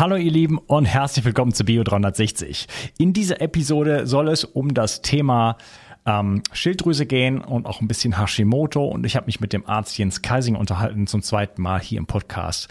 [0.00, 2.68] Hallo ihr Lieben und herzlich willkommen zu Bio 360.
[2.96, 5.58] In dieser Episode soll es um das Thema
[6.06, 9.98] ähm, Schilddrüse gehen und auch ein bisschen Hashimoto und ich habe mich mit dem Arzt
[9.98, 12.68] Jens Kaising unterhalten zum zweiten Mal hier im Podcast.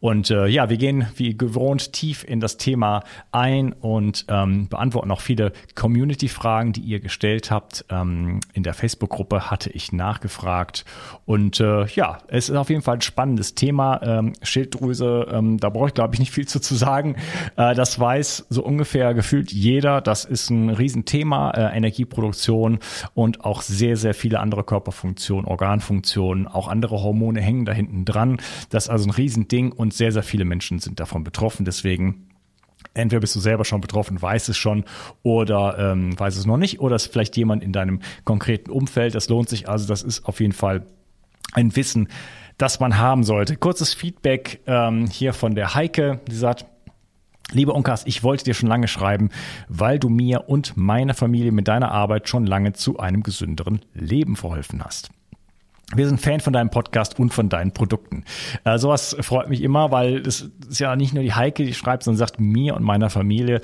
[0.00, 3.02] Und äh, ja, wir gehen wie gewohnt tief in das Thema
[3.32, 7.84] ein und ähm, beantworten auch viele Community-Fragen, die ihr gestellt habt.
[7.90, 10.84] Ähm, in der Facebook-Gruppe hatte ich nachgefragt.
[11.24, 14.00] Und äh, ja, es ist auf jeden Fall ein spannendes Thema.
[14.02, 17.16] Ähm, Schilddrüse, ähm, da brauche ich, glaube ich, nicht viel zu, zu sagen.
[17.56, 20.00] Äh, das weiß so ungefähr gefühlt jeder.
[20.00, 22.78] Das ist ein Riesenthema, äh, Energieproduktion
[23.14, 28.38] und auch sehr, sehr viele andere Körperfunktionen, Organfunktionen, auch andere Hormone hängen da hinten dran.
[28.70, 31.64] Das ist also ein Riesending und und sehr, sehr viele Menschen sind davon betroffen.
[31.64, 32.28] Deswegen
[32.92, 34.84] entweder bist du selber schon betroffen, weißt es schon
[35.22, 39.14] oder ähm, weiß es noch nicht oder ist vielleicht jemand in deinem konkreten Umfeld.
[39.14, 39.88] Das lohnt sich also.
[39.88, 40.86] Das ist auf jeden Fall
[41.54, 42.08] ein Wissen,
[42.58, 43.56] das man haben sollte.
[43.56, 46.66] Kurzes Feedback ähm, hier von der Heike, die sagt,
[47.50, 49.30] Lieber Unkas, ich wollte dir schon lange schreiben,
[49.68, 54.36] weil du mir und meiner Familie mit deiner Arbeit schon lange zu einem gesünderen Leben
[54.36, 55.08] verholfen hast.
[55.94, 58.24] Wir sind Fan von deinem Podcast und von deinen Produkten.
[58.64, 62.02] Äh, sowas freut mich immer, weil es ist ja nicht nur die Heike, die schreibt,
[62.02, 63.62] sondern sagt mir und meiner Familie.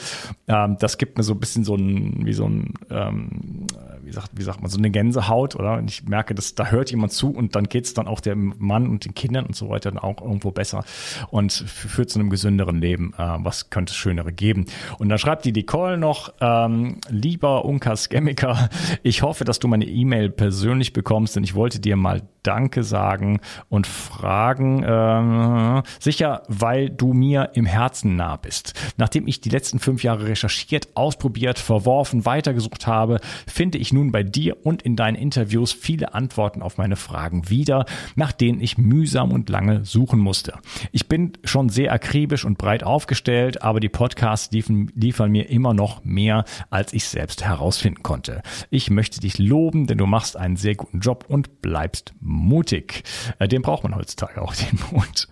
[0.49, 3.67] Ähm, das gibt mir so ein bisschen so ein, wie so ein, ähm,
[4.15, 5.75] sagt, wie sagt man, so eine Gänsehaut, oder?
[5.75, 8.89] Und ich merke, dass da hört jemand zu und dann geht's dann auch dem Mann
[8.89, 10.85] und den Kindern und so weiter dann auch irgendwo besser
[11.31, 13.13] und führt zu einem gesünderen Leben.
[13.19, 14.65] Äh, was könnte es Schönere geben?
[14.99, 18.71] Und dann schreibt die Nicole noch, ähm, lieber Unkas Chemiker,
[19.03, 22.85] ich hoffe, dass du meine E-Mail persönlich bekommst, denn ich wollte dir mal mal Danke
[22.85, 24.83] sagen und fragen.
[24.83, 28.75] Äh, sicher, weil du mir im Herzen nah bist.
[28.99, 34.23] Nachdem ich die letzten fünf Jahre recherchiert, ausprobiert, verworfen, weitergesucht habe, finde ich nun bei
[34.23, 39.33] dir und in deinen Interviews viele Antworten auf meine Fragen wieder, nach denen ich mühsam
[39.33, 40.55] und lange suchen musste.
[40.93, 45.75] Ich bin schon sehr akribisch und breit aufgestellt, aber die Podcasts liefern, liefern mir immer
[45.75, 48.43] noch mehr, als ich selbst herausfinden konnte.
[48.71, 53.05] Ich möchte dich loben, denn du machst einen sehr guten Job und bleibst mutig.
[53.39, 55.29] Äh, den braucht man heutzutage auch, den Mut.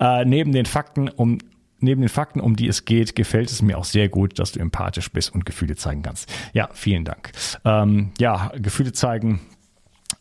[0.00, 1.38] Äh, neben den Fakten, um
[1.84, 4.60] neben den Fakten, um die es geht, gefällt es mir auch sehr gut, dass du
[4.60, 6.32] empathisch bist und Gefühle zeigen kannst.
[6.52, 7.32] Ja, vielen Dank.
[7.64, 9.40] Ähm, ja, Gefühle zeigen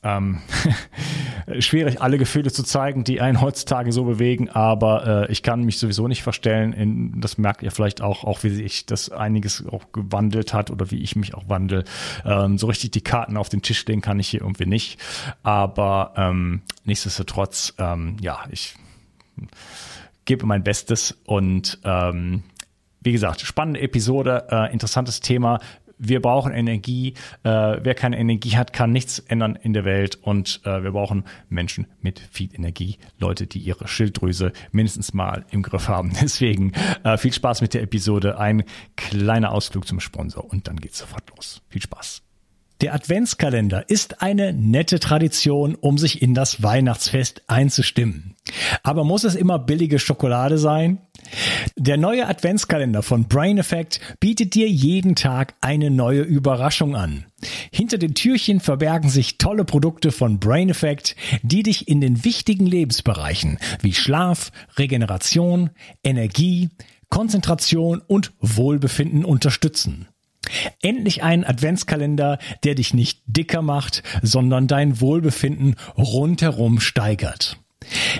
[0.03, 0.39] ähm,
[1.59, 5.77] schwierig, alle Gefühle zu zeigen, die einen heutzutage so bewegen, aber äh, ich kann mich
[5.79, 6.73] sowieso nicht verstellen.
[6.73, 10.91] In, das merkt ihr vielleicht auch, auch wie sich das einiges auch gewandelt hat oder
[10.91, 11.85] wie ich mich auch wandel.
[12.25, 14.99] Ähm, so richtig die Karten auf den Tisch legen kann ich hier irgendwie nicht.
[15.43, 18.75] Aber ähm, nichtsdestotrotz, ähm, ja, ich
[20.25, 22.43] gebe mein Bestes und ähm,
[23.01, 25.59] wie gesagt, spannende Episode, äh, interessantes Thema
[25.97, 27.13] wir brauchen Energie.
[27.43, 27.49] Äh,
[27.81, 30.17] wer keine Energie hat, kann nichts ändern in der Welt.
[30.21, 35.63] Und äh, wir brauchen Menschen mit viel Energie, Leute, die ihre Schilddrüse mindestens mal im
[35.63, 36.11] Griff haben.
[36.21, 36.73] Deswegen
[37.03, 38.37] äh, viel Spaß mit der Episode.
[38.37, 38.63] Ein
[38.95, 41.61] kleiner Ausflug zum Sponsor und dann geht's sofort los.
[41.69, 42.21] Viel Spaß.
[42.81, 48.32] Der Adventskalender ist eine nette Tradition, um sich in das Weihnachtsfest einzustimmen.
[48.83, 50.99] Aber muss es immer billige Schokolade sein?
[51.77, 57.25] Der neue Adventskalender von Brain Effect bietet dir jeden Tag eine neue Überraschung an.
[57.71, 62.65] Hinter den Türchen verbergen sich tolle Produkte von Brain Effect, die dich in den wichtigen
[62.65, 65.69] Lebensbereichen wie Schlaf, Regeneration,
[66.03, 66.69] Energie,
[67.09, 70.07] Konzentration und Wohlbefinden unterstützen.
[70.81, 77.62] Endlich ein Adventskalender, der dich nicht dicker macht, sondern dein Wohlbefinden rundherum steigert.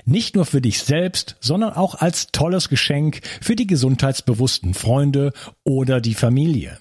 [0.06, 6.02] Nicht nur für dich selbst, sondern auch als tolles Geschenk für die gesundheitsbewussten Freunde oder
[6.02, 6.78] die Familie.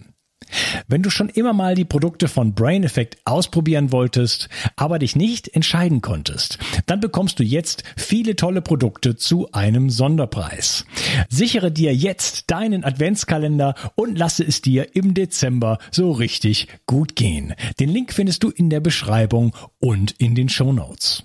[0.88, 5.48] Wenn du schon immer mal die Produkte von Brain Effect ausprobieren wolltest, aber dich nicht
[5.48, 10.84] entscheiden konntest, dann bekommst du jetzt viele tolle Produkte zu einem Sonderpreis.
[11.28, 17.54] Sichere dir jetzt deinen Adventskalender und lasse es dir im Dezember so richtig gut gehen.
[17.80, 21.24] Den Link findest du in der Beschreibung und in den Show Notes.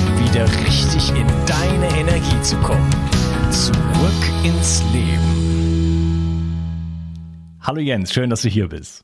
[0.33, 2.89] wieder richtig in deine Energie zu kommen.
[3.49, 6.61] Zurück ins Leben.
[7.59, 9.03] Hallo Jens, schön, dass du hier bist.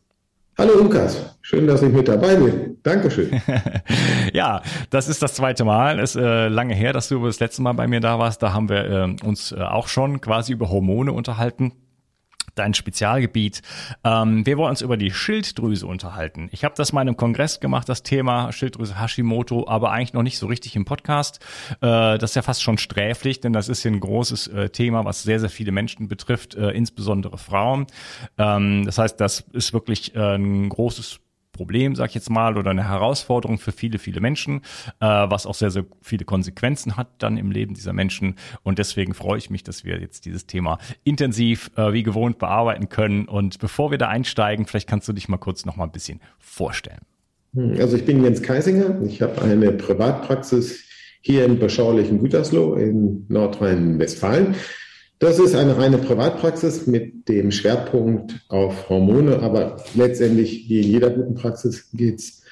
[0.58, 2.78] Hallo Unkas, schön, dass ich mit dabei bin.
[2.82, 3.42] Dankeschön.
[4.34, 6.00] ja, das ist das zweite Mal.
[6.00, 8.42] Es ist äh, lange her, dass du das letzte Mal bei mir da warst.
[8.42, 11.74] Da haben wir äh, uns äh, auch schon quasi über Hormone unterhalten
[12.60, 13.62] dein Spezialgebiet.
[14.04, 16.50] Ähm, wir wollen uns über die Schilddrüse unterhalten.
[16.52, 20.38] Ich habe das mal einem Kongress gemacht, das Thema Schilddrüse Hashimoto, aber eigentlich noch nicht
[20.38, 21.40] so richtig im Podcast.
[21.82, 25.06] Äh, das ist ja fast schon sträflich, denn das ist hier ein großes äh, Thema,
[25.06, 27.88] was sehr, sehr viele Menschen betrifft, äh, insbesondere Frauen.
[28.38, 31.20] Ähm, das heißt, das ist wirklich äh, ein großes
[31.58, 34.62] Problem, sag ich jetzt mal, oder eine Herausforderung für viele, viele Menschen,
[35.02, 38.36] äh, was auch sehr, sehr viele Konsequenzen hat dann im Leben dieser Menschen.
[38.64, 42.88] Und deswegen freue ich mich, dass wir jetzt dieses Thema intensiv äh, wie gewohnt bearbeiten
[42.88, 43.26] können.
[43.26, 46.22] Und bevor wir da einsteigen, vielleicht kannst du dich mal kurz noch mal ein bisschen
[46.40, 47.02] vorstellen.
[47.54, 49.02] Hm, also ich bin Jens Keisinger.
[49.04, 50.84] Ich habe eine Privatpraxis
[51.22, 54.56] hier im beschaulichen Gütersloh in Nordrhein-Westfalen.
[55.20, 61.10] Das ist eine reine Privatpraxis mit dem Schwerpunkt auf Hormone, aber letztendlich wie in jeder
[61.10, 62.44] guten Praxis geht es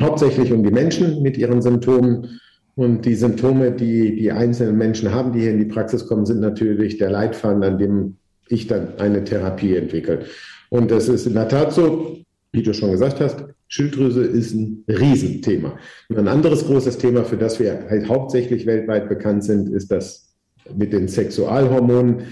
[0.00, 2.40] hauptsächlich um die Menschen mit ihren Symptomen.
[2.74, 6.40] Und die Symptome, die die einzelnen Menschen haben, die hier in die Praxis kommen, sind
[6.40, 8.16] natürlich der Leitfaden, an dem
[8.48, 10.26] ich dann eine Therapie entwickle.
[10.68, 12.18] Und das ist in der Tat so,
[12.52, 15.78] wie du schon gesagt hast, Schilddrüse ist ein Riesenthema.
[16.08, 20.27] Und ein anderes großes Thema, für das wir halt hauptsächlich weltweit bekannt sind, ist das
[20.76, 22.22] mit den Sexualhormonen.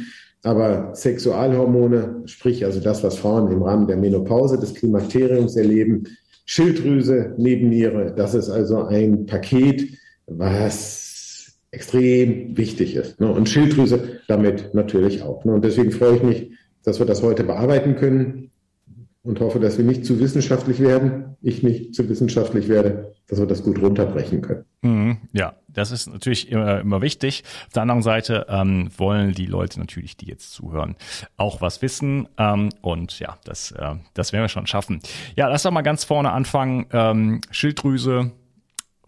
[0.43, 6.05] Aber Sexualhormone, sprich also das, was Frauen im Rahmen der Menopause des Klimakteriums erleben,
[6.45, 13.21] Schilddrüse, Nebenniere, das ist also ein Paket, was extrem wichtig ist.
[13.21, 13.31] Ne?
[13.31, 15.45] Und Schilddrüse damit natürlich auch.
[15.45, 15.53] Ne?
[15.53, 16.51] Und deswegen freue ich mich,
[16.85, 18.46] dass wir das heute bearbeiten können
[19.27, 23.47] und hoffe, dass wir nicht zu wissenschaftlich werden, ich nicht zu wissenschaftlich werde, dass wir
[23.47, 24.65] das gut runterbrechen können.
[24.83, 27.43] Mhm, ja, das ist natürlich immer, immer wichtig.
[27.67, 30.95] Auf der anderen Seite ähm, wollen die Leute natürlich, die jetzt zuhören,
[31.37, 32.29] auch was wissen.
[32.39, 35.01] Ähm, und ja, das, äh, das werden wir schon schaffen.
[35.35, 36.87] Ja, lass doch mal ganz vorne anfangen.
[36.93, 38.31] Ähm, Schilddrüse,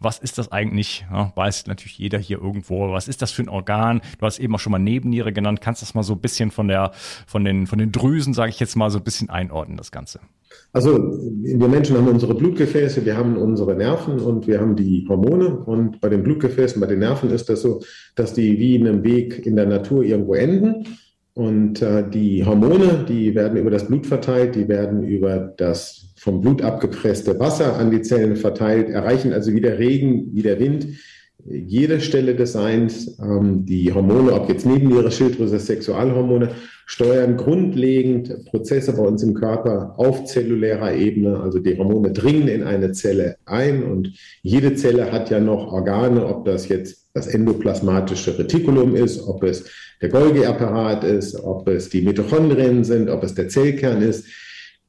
[0.00, 1.04] was ist das eigentlich?
[1.10, 2.92] Ja, weiß natürlich jeder hier irgendwo.
[2.92, 4.00] Was ist das für ein Organ?
[4.18, 5.60] Du hast eben auch schon mal Nebenniere genannt.
[5.60, 6.92] Kannst du das mal so ein bisschen von der,
[7.26, 10.20] von den, von den Drüsen, sage ich jetzt mal, so ein bisschen einordnen, das Ganze?
[10.72, 15.48] Also wir Menschen haben unsere Blutgefäße, wir haben unsere Nerven und wir haben die Hormone.
[15.48, 17.82] Und bei den Blutgefäßen, bei den Nerven ist das so,
[18.14, 20.86] dass die wie in einem Weg in der Natur irgendwo enden.
[21.34, 26.40] Und äh, die Hormone, die werden über das Blut verteilt, die werden über das vom
[26.40, 30.86] Blut abgepresste Wasser an die Zellen verteilt, erreichen also wie der Regen, wie der Wind
[31.44, 33.18] jede Stelle des Seins.
[33.20, 36.50] Ähm, die Hormone, ob jetzt neben ihrer Schilddrüse Sexualhormone,
[36.86, 41.40] steuern grundlegend Prozesse bei uns im Körper auf zellulärer Ebene.
[41.40, 44.12] Also die Hormone dringen in eine Zelle ein und
[44.42, 49.64] jede Zelle hat ja noch Organe, ob das jetzt das endoplasmatische Retikulum ist, ob es
[50.00, 54.26] der Golgi-Apparat ist, ob es die Mitochondrien sind, ob es der Zellkern ist.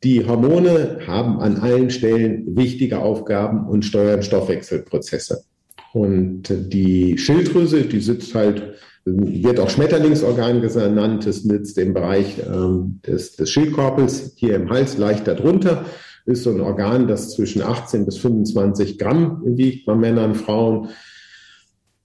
[0.03, 5.43] Die Hormone haben an allen Stellen wichtige Aufgaben und steuern Stoffwechselprozesse.
[5.91, 12.99] Und die Schilddrüse, die sitzt halt, wird auch Schmetterlingsorgan genannt, das sitzt im Bereich ähm,
[13.05, 15.85] des, des Schildkorpels hier im Hals, leicht darunter,
[16.25, 20.89] ist so ein Organ, das zwischen 18 bis 25 Gramm wiegt bei Männern, Frauen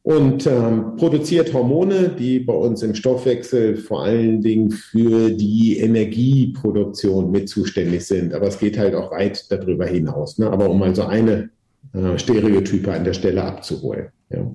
[0.05, 7.31] und ähm, produziert Hormone, die bei uns im Stoffwechsel vor allen Dingen für die Energieproduktion
[7.31, 8.35] mit zuständig sind.
[8.35, 10.39] Aber es geht halt auch weit darüber hinaus.
[10.39, 10.51] Ne?
[10.51, 11.49] Aber um mal so eine
[11.95, 14.09] äh, Stereotype an der Stelle abzuholen.
[14.29, 14.51] Ja.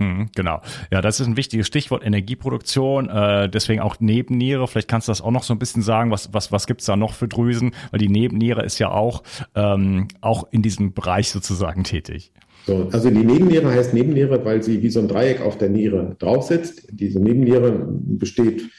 [0.00, 0.62] Mhm, genau.
[0.90, 4.66] Ja, das ist ein wichtiges Stichwort, Energieproduktion, äh, deswegen auch Nebenniere.
[4.66, 6.96] Vielleicht kannst du das auch noch so ein bisschen sagen, was, was, was gibt's da
[6.96, 7.72] noch für Drüsen?
[7.90, 9.22] Weil die Nebenniere ist ja auch,
[9.54, 12.32] ähm, auch in diesem Bereich sozusagen tätig.
[12.66, 16.16] So, also die Nebenniere heißt Nebenniere, weil sie wie so ein Dreieck auf der Niere
[16.18, 16.88] drauf sitzt.
[16.90, 18.70] Diese Nebenniere besteht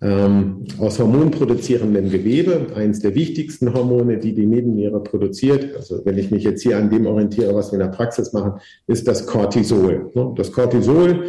[0.00, 5.74] ähm, aus hormonproduzierendem Gewebe, eines der wichtigsten Hormone, die die Nebenniere produziert.
[5.76, 8.60] Also wenn ich mich jetzt hier an dem orientiere, was wir in der Praxis machen,
[8.86, 10.10] ist das Cortisol.
[10.14, 10.32] Ne?
[10.36, 11.24] Das Cortisol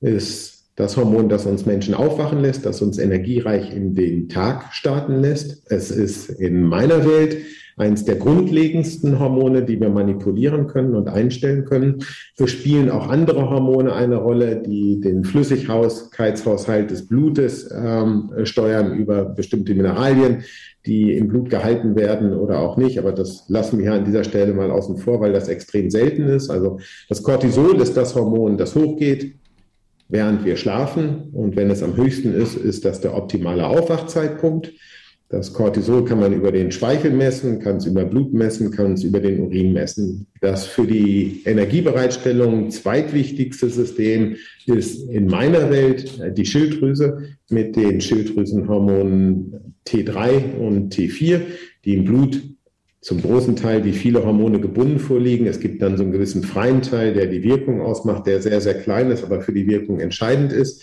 [0.00, 5.20] ist das Hormon, das uns Menschen aufwachen lässt, das uns energiereich in den Tag starten
[5.20, 5.70] lässt.
[5.70, 7.36] Es ist in meiner Welt
[7.76, 12.04] eines der grundlegendsten Hormone, die wir manipulieren können und einstellen können.
[12.36, 19.24] Wir spielen auch andere Hormone eine Rolle, die den Flüssigkeitshaushalt des Blutes ähm, steuern über
[19.24, 20.44] bestimmte Mineralien,
[20.86, 22.98] die im Blut gehalten werden oder auch nicht.
[22.98, 26.24] Aber das lassen wir hier an dieser Stelle mal außen vor, weil das extrem selten
[26.24, 26.50] ist.
[26.50, 26.78] Also
[27.08, 29.34] das Cortisol ist das Hormon, das hochgeht,
[30.08, 31.30] während wir schlafen.
[31.32, 34.72] Und wenn es am höchsten ist, ist das der optimale Aufwachzeitpunkt.
[35.30, 39.04] Das Cortisol kann man über den Speichel messen, kann es über Blut messen, kann es
[39.04, 40.26] über den Urin messen.
[40.40, 49.74] Das für die Energiebereitstellung zweitwichtigste System ist in meiner Welt die Schilddrüse mit den Schilddrüsenhormonen
[49.86, 51.40] T3 und T4,
[51.84, 52.42] die im Blut
[53.00, 55.46] zum großen Teil wie viele Hormone gebunden vorliegen.
[55.46, 58.74] Es gibt dann so einen gewissen freien Teil, der die Wirkung ausmacht, der sehr, sehr
[58.74, 60.82] klein ist, aber für die Wirkung entscheidend ist.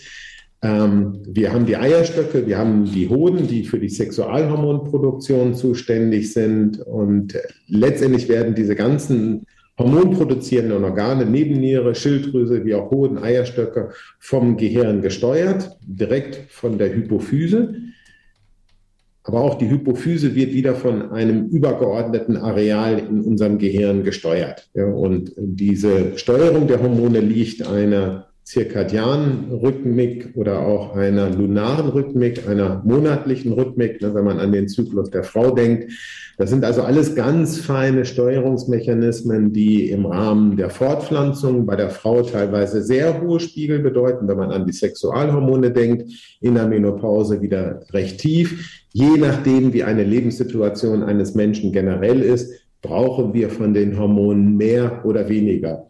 [0.62, 6.80] Ähm, wir haben die Eierstöcke, wir haben die Hoden, die für die Sexualhormonproduktion zuständig sind.
[6.80, 9.44] Und letztendlich werden diese ganzen
[9.76, 13.90] hormonproduzierenden Organe, Nebenniere, Schilddrüse, wie auch Hoden, Eierstöcke
[14.20, 17.74] vom Gehirn gesteuert, direkt von der Hypophyse.
[19.24, 24.68] Aber auch die Hypophyse wird wieder von einem übergeordneten Areal in unserem Gehirn gesteuert.
[24.74, 32.46] Ja, und diese Steuerung der Hormone liegt einer zirkadianen Rhythmik oder auch einer lunaren Rhythmik,
[32.46, 35.90] einer monatlichen Rhythmik, ne, wenn man an den Zyklus der Frau denkt.
[36.36, 42.20] Das sind also alles ganz feine Steuerungsmechanismen, die im Rahmen der Fortpflanzung bei der Frau
[42.22, 44.28] teilweise sehr hohe Spiegel bedeuten.
[44.28, 48.84] Wenn man an die Sexualhormone denkt, in der Menopause wieder recht tief.
[48.92, 55.06] Je nachdem, wie eine Lebenssituation eines Menschen generell ist, brauchen wir von den Hormonen mehr
[55.06, 55.86] oder weniger.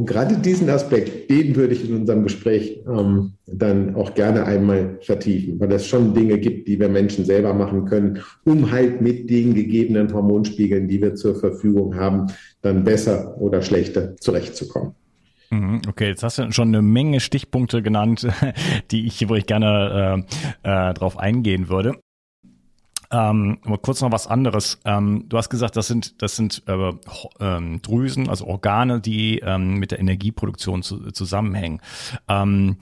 [0.00, 4.98] Und gerade diesen Aspekt, den würde ich in unserem Gespräch ähm, dann auch gerne einmal
[5.02, 9.28] vertiefen, weil es schon Dinge gibt, die wir Menschen selber machen können, um halt mit
[9.28, 12.28] den gegebenen Hormonspiegeln, die wir zur Verfügung haben,
[12.62, 14.94] dann besser oder schlechter zurechtzukommen.
[15.50, 18.26] Mhm, okay, jetzt hast du schon eine Menge Stichpunkte genannt,
[18.90, 20.24] die ich, wo ich gerne
[20.64, 21.96] äh, äh, drauf eingehen würde.
[23.12, 24.80] Ähm, aber kurz noch was anderes.
[24.84, 26.92] Ähm, du hast gesagt, das sind, das sind äh,
[27.40, 31.80] ähm, Drüsen, also Organe, die ähm, mit der Energieproduktion zu, zusammenhängen.
[32.28, 32.76] Ähm,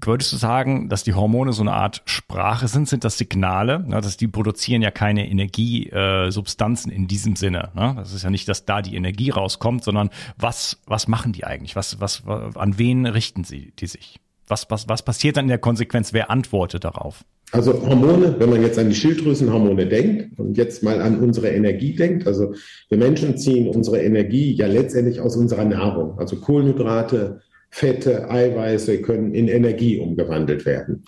[0.00, 2.88] würdest du sagen, dass die Hormone so eine Art Sprache sind?
[2.88, 3.80] Sind das Signale?
[3.80, 4.00] Ne?
[4.00, 7.70] Dass die produzieren ja keine Energiesubstanzen äh, in diesem Sinne.
[7.74, 7.94] Ne?
[7.96, 11.74] Das ist ja nicht, dass da die Energie rauskommt, sondern was, was machen die eigentlich?
[11.74, 14.20] Was, was, an wen richten sie die sich?
[14.46, 16.12] Was, was, was passiert dann in der Konsequenz?
[16.12, 17.24] Wer antwortet darauf?
[17.54, 21.94] Also Hormone, wenn man jetzt an die Schilddrüsenhormone denkt und jetzt mal an unsere Energie
[21.94, 22.52] denkt, also
[22.88, 26.18] wir Menschen ziehen unsere Energie ja letztendlich aus unserer Nahrung.
[26.18, 31.04] Also Kohlenhydrate, Fette, Eiweiße können in Energie umgewandelt werden.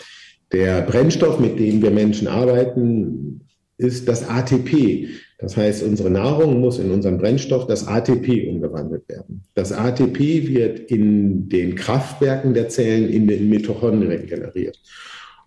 [0.53, 3.41] Der Brennstoff, mit dem wir Menschen arbeiten,
[3.77, 5.09] ist das ATP.
[5.39, 9.43] Das heißt, unsere Nahrung muss in unseren Brennstoff, das ATP, umgewandelt werden.
[9.55, 14.79] Das ATP wird in den Kraftwerken der Zellen in den Mitochondrien generiert.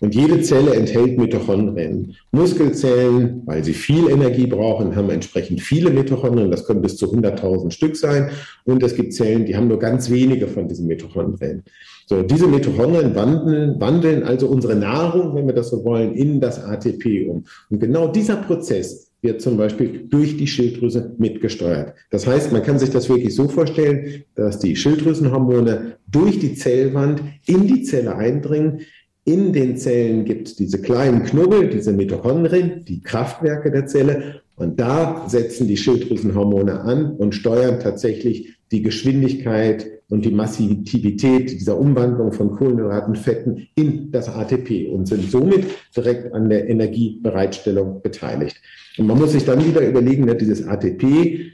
[0.01, 2.15] Und jede Zelle enthält Mitochondrien.
[2.31, 6.51] Muskelzellen, weil sie viel Energie brauchen, haben entsprechend viele Mitochondrien.
[6.51, 8.29] Das können bis zu 100.000 Stück sein.
[8.63, 11.63] Und es gibt Zellen, die haben nur ganz wenige von diesen Mitochondrien.
[12.05, 16.63] So, diese Mitochondrien wandeln, wandeln also unsere Nahrung, wenn wir das so wollen, in das
[16.63, 17.43] ATP um.
[17.69, 21.93] Und genau dieser Prozess wird zum Beispiel durch die Schilddrüse mitgesteuert.
[22.09, 27.21] Das heißt, man kann sich das wirklich so vorstellen, dass die Schilddrüsenhormone durch die Zellwand
[27.45, 28.81] in die Zelle eindringen,
[29.25, 34.41] in den Zellen gibt es diese kleinen Knubbel, diese Mitochondrien, die Kraftwerke der Zelle.
[34.55, 41.77] Und da setzen die Schilddrüsenhormone an und steuern tatsächlich die Geschwindigkeit und die Massivität dieser
[41.77, 48.57] Umwandlung von Kohlenhydraten, Fetten in das ATP und sind somit direkt an der Energiebereitstellung beteiligt.
[48.97, 51.51] Und man muss sich dann wieder überlegen, dass dieses ATP,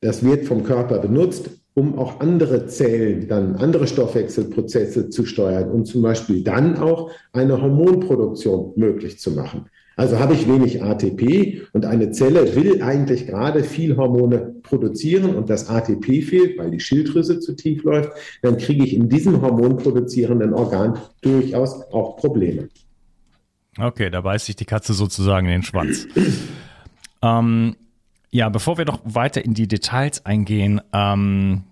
[0.00, 5.84] das wird vom Körper benutzt, um auch andere Zellen, dann andere Stoffwechselprozesse zu steuern und
[5.84, 9.66] zum Beispiel dann auch eine Hormonproduktion möglich zu machen.
[9.94, 15.50] Also habe ich wenig ATP und eine Zelle will eigentlich gerade viel Hormone produzieren und
[15.50, 20.54] das ATP fehlt, weil die Schilddrüse zu tief läuft, dann kriege ich in diesem hormonproduzierenden
[20.54, 22.68] Organ durchaus auch Probleme.
[23.78, 26.08] Okay, da beißt sich die Katze sozusagen in den Schwanz.
[27.22, 27.76] ähm,
[28.30, 31.64] ja, bevor wir noch weiter in die Details eingehen, ähm,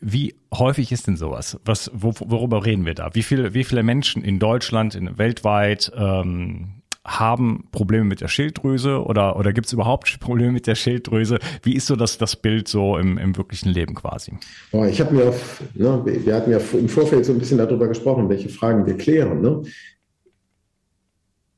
[0.00, 1.58] wie häufig ist denn sowas?
[1.64, 3.10] Was, wo, worüber reden wir da?
[3.14, 9.02] Wie viele, wie viele Menschen in Deutschland, in, weltweit ähm, haben Probleme mit der Schilddrüse
[9.02, 11.38] oder, oder gibt es überhaupt Probleme mit der Schilddrüse?
[11.62, 14.32] Wie ist so das, das Bild so im, im wirklichen Leben quasi?
[14.72, 17.88] Oh, ich habe mir auf, ne, wir hatten ja im Vorfeld so ein bisschen darüber
[17.88, 19.40] gesprochen, welche Fragen wir klären.
[19.40, 19.62] Ne?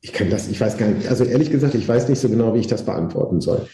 [0.00, 2.54] Ich kann das, ich weiß gar nicht, also ehrlich gesagt, ich weiß nicht so genau,
[2.54, 3.69] wie ich das beantworten soll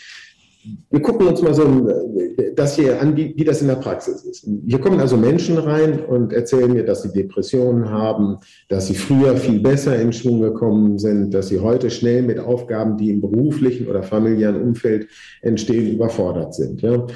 [0.91, 1.89] wir gucken uns mal so
[2.55, 4.49] das hier an, wie, wie, das in der Praxis ist.
[4.67, 9.37] Hier kommen also Menschen rein und erzählen mir, dass sie Depressionen haben, dass sie früher
[9.37, 13.89] viel besser in Schwung gekommen sind, dass sie heute schnell mit Aufgaben, die im beruflichen
[13.89, 15.09] oder familiären Umfeld
[15.43, 16.83] entstehen, überfordert sind.
[16.83, 17.07] Ja?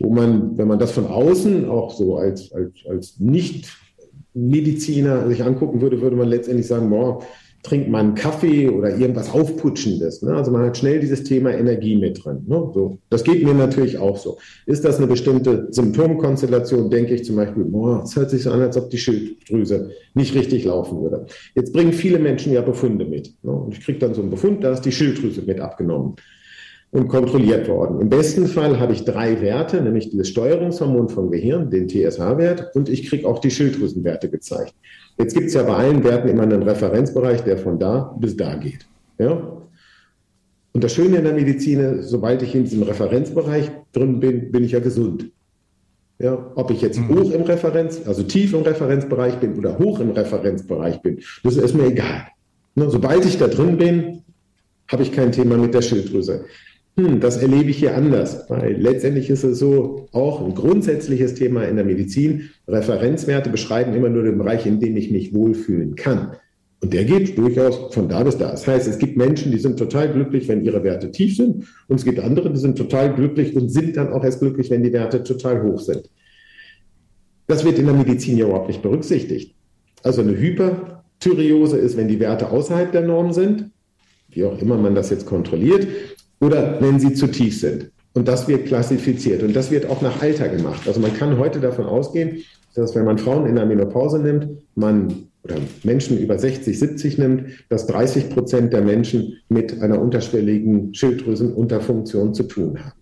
[0.00, 5.80] Wo man, wenn man das von außen auch so als, als, als Nicht-Mediziner sich angucken
[5.80, 7.20] würde, würde man letztendlich sagen, boah,
[7.62, 10.22] trinkt man Kaffee oder irgendwas Aufputschendes.
[10.22, 10.34] Ne?
[10.34, 12.44] Also man hat schnell dieses Thema Energie mit drin.
[12.46, 12.70] Ne?
[12.72, 14.38] So, das geht mir natürlich auch so.
[14.66, 18.62] Ist das eine bestimmte Symptomkonstellation, denke ich zum Beispiel, boah, es hört sich so an,
[18.62, 21.26] als ob die Schilddrüse nicht richtig laufen würde.
[21.54, 23.34] Jetzt bringen viele Menschen ja Befunde mit.
[23.42, 23.50] Ne?
[23.50, 26.14] Und ich kriege dann so einen Befund, da ist die Schilddrüse mit abgenommen.
[26.90, 28.00] und kontrolliert worden.
[28.00, 32.88] Im besten Fall habe ich drei Werte, nämlich dieses Steuerungshormon vom Gehirn, den TSH-Wert, und
[32.88, 34.72] ich kriege auch die Schilddrüsenwerte gezeigt.
[35.18, 38.54] Jetzt gibt es ja bei allen Werten immer einen Referenzbereich, der von da bis da
[38.54, 38.86] geht.
[39.18, 39.58] Ja?
[40.72, 44.64] Und das Schöne in der Medizin ist, sobald ich in diesem Referenzbereich drin bin, bin
[44.64, 45.30] ich ja gesund.
[46.20, 47.08] Ja, ob ich jetzt mhm.
[47.10, 51.74] hoch im Referenz, also tief im Referenzbereich bin oder hoch im Referenzbereich bin, das ist
[51.74, 52.26] mir egal.
[52.74, 54.22] Ne, sobald ich da drin bin,
[54.88, 56.44] habe ich kein Thema mit der Schilddrüse.
[56.98, 61.62] Hm, das erlebe ich hier anders, weil letztendlich ist es so auch ein grundsätzliches Thema
[61.62, 62.50] in der Medizin.
[62.66, 66.32] Referenzwerte beschreiben immer nur den Bereich, in dem ich mich wohlfühlen kann.
[66.80, 68.50] Und der geht durchaus von da bis da.
[68.50, 71.68] Das heißt, es gibt Menschen, die sind total glücklich, wenn ihre Werte tief sind.
[71.86, 74.82] Und es gibt andere, die sind total glücklich und sind dann auch erst glücklich, wenn
[74.82, 76.10] die Werte total hoch sind.
[77.46, 79.54] Das wird in der Medizin ja überhaupt nicht berücksichtigt.
[80.02, 83.70] Also eine Hyperthyreose ist, wenn die Werte außerhalb der Norm sind,
[84.30, 85.86] wie auch immer man das jetzt kontrolliert,
[86.40, 87.90] oder wenn sie zu tief sind.
[88.14, 89.42] Und das wird klassifiziert.
[89.42, 90.86] Und das wird auch nach Alter gemacht.
[90.86, 92.42] Also man kann heute davon ausgehen,
[92.74, 97.44] dass wenn man Frauen in der Menopause nimmt, man oder Menschen über 60, 70 nimmt,
[97.68, 102.98] dass 30 Prozent der Menschen mit einer unterschwelligen Schilddrüsenunterfunktion zu tun haben.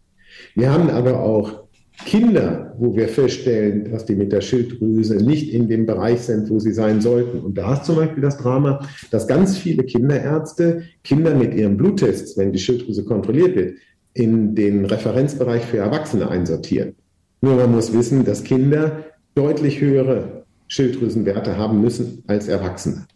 [0.55, 1.65] Wir haben aber auch
[2.04, 6.58] Kinder, wo wir feststellen, dass die mit der Schilddrüse nicht in dem Bereich sind, wo
[6.58, 7.40] sie sein sollten.
[7.40, 12.36] Und da ist zum Beispiel das Drama, dass ganz viele Kinderärzte Kinder mit ihren Bluttests,
[12.36, 13.78] wenn die Schilddrüse kontrolliert wird,
[14.12, 16.94] in den Referenzbereich für Erwachsene einsortieren.
[17.40, 23.06] Nur man muss wissen, dass Kinder deutlich höhere Schilddrüsenwerte haben müssen als Erwachsene.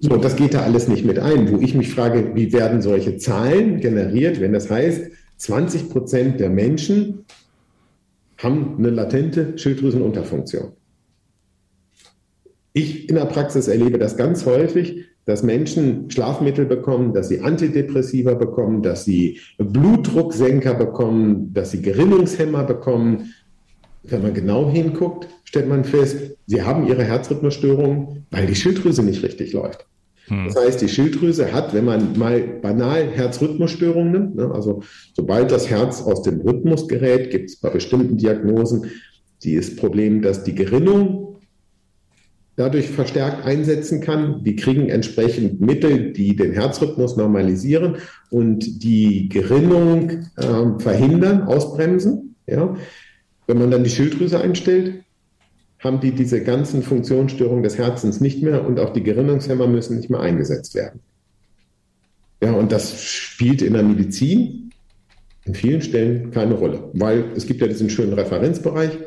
[0.00, 3.18] So, das geht da alles nicht mit ein, wo ich mich frage, wie werden solche
[3.18, 7.24] Zahlen generiert, wenn das heißt, 20 Prozent der Menschen
[8.42, 10.72] haben eine latente Schilddrüsenunterfunktion.
[12.72, 18.34] Ich in der Praxis erlebe das ganz häufig, dass Menschen Schlafmittel bekommen, dass sie Antidepressiva
[18.34, 23.34] bekommen, dass sie Blutdrucksenker bekommen, dass sie Gerinnungshemmer bekommen.
[24.02, 29.22] Wenn man genau hinguckt, stellt man fest, sie haben ihre Herzrhythmusstörungen, weil die Schilddrüse nicht
[29.22, 29.86] richtig läuft.
[30.30, 30.46] Hm.
[30.46, 34.82] Das heißt, die Schilddrüse hat, wenn man mal banal Herzrhythmusstörungen nimmt, ne, also
[35.14, 38.86] sobald das Herz aus dem Rhythmus gerät, gibt es bei bestimmten Diagnosen
[39.44, 41.38] das Problem, dass die Gerinnung
[42.56, 44.44] dadurch verstärkt einsetzen kann.
[44.44, 47.96] Die kriegen entsprechend Mittel, die den Herzrhythmus normalisieren
[48.30, 52.36] und die Gerinnung äh, verhindern, ausbremsen.
[52.46, 52.76] Ja.
[53.46, 55.02] Wenn man dann die Schilddrüse einstellt,
[55.80, 60.10] haben die diese ganzen Funktionsstörungen des Herzens nicht mehr und auch die Gerinnungshemmer müssen nicht
[60.10, 61.00] mehr eingesetzt werden.
[62.42, 64.70] Ja, und das spielt in der Medizin
[65.44, 68.98] in vielen Stellen keine Rolle, weil es gibt ja diesen schönen Referenzbereich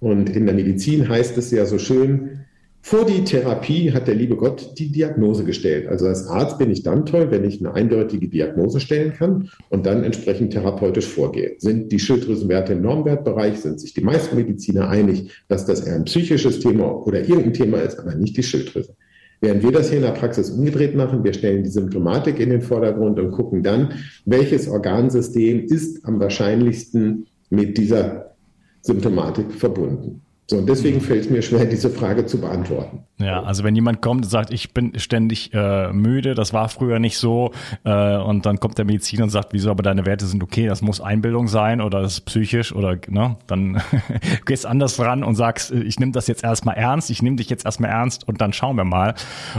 [0.00, 2.44] und in der Medizin heißt es ja so schön,
[2.86, 5.88] vor die Therapie hat der liebe Gott die Diagnose gestellt.
[5.88, 9.86] Also als Arzt bin ich dann toll, wenn ich eine eindeutige Diagnose stellen kann und
[9.86, 11.56] dann entsprechend therapeutisch vorgehe.
[11.58, 16.04] Sind die Schilddrüsenwerte im Normwertbereich, sind sich die meisten Mediziner einig, dass das eher ein
[16.04, 18.94] psychisches Thema oder irgendein Thema ist, aber nicht die Schilddrüse.
[19.40, 22.62] Während wir das hier in der Praxis umgedreht machen, wir stellen die Symptomatik in den
[22.62, 23.94] Vordergrund und gucken dann,
[24.26, 28.36] welches Organsystem ist am wahrscheinlichsten mit dieser
[28.82, 30.22] Symptomatik verbunden.
[30.48, 33.04] So, und deswegen fällt es mir schwer, diese Frage zu beantworten.
[33.18, 36.98] Ja, also wenn jemand kommt und sagt, ich bin ständig äh, müde, das war früher
[36.98, 37.52] nicht so,
[37.84, 40.82] äh, und dann kommt der Mediziner und sagt, wieso, aber deine Werte sind okay, das
[40.82, 43.80] muss Einbildung sein oder das ist psychisch oder ne, dann
[44.46, 47.64] gehst anders ran und sagst, ich nehme das jetzt erstmal ernst, ich nehme dich jetzt
[47.64, 49.14] erstmal ernst und dann schauen wir mal.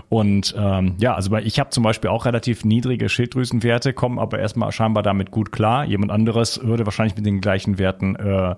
[0.10, 4.72] Und ähm, ja, also ich habe zum Beispiel auch relativ niedrige Schilddrüsenwerte, kommen aber erstmal
[4.72, 5.86] scheinbar damit gut klar.
[5.86, 8.56] Jemand anderes würde wahrscheinlich mit den gleichen Werten äh,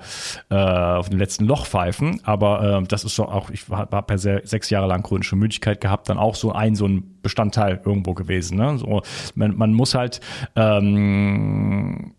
[0.50, 4.18] äh, auf dem letzten Loch pfeifen aber äh, das ist doch auch, ich habe per
[4.18, 8.14] se sechs Jahre lang chronische Müdigkeit gehabt, dann auch so ein so ein Bestandteil irgendwo
[8.14, 8.58] gewesen.
[8.58, 8.78] Ne?
[8.78, 9.02] So,
[9.36, 10.20] man, man muss halt
[10.56, 12.14] ähm,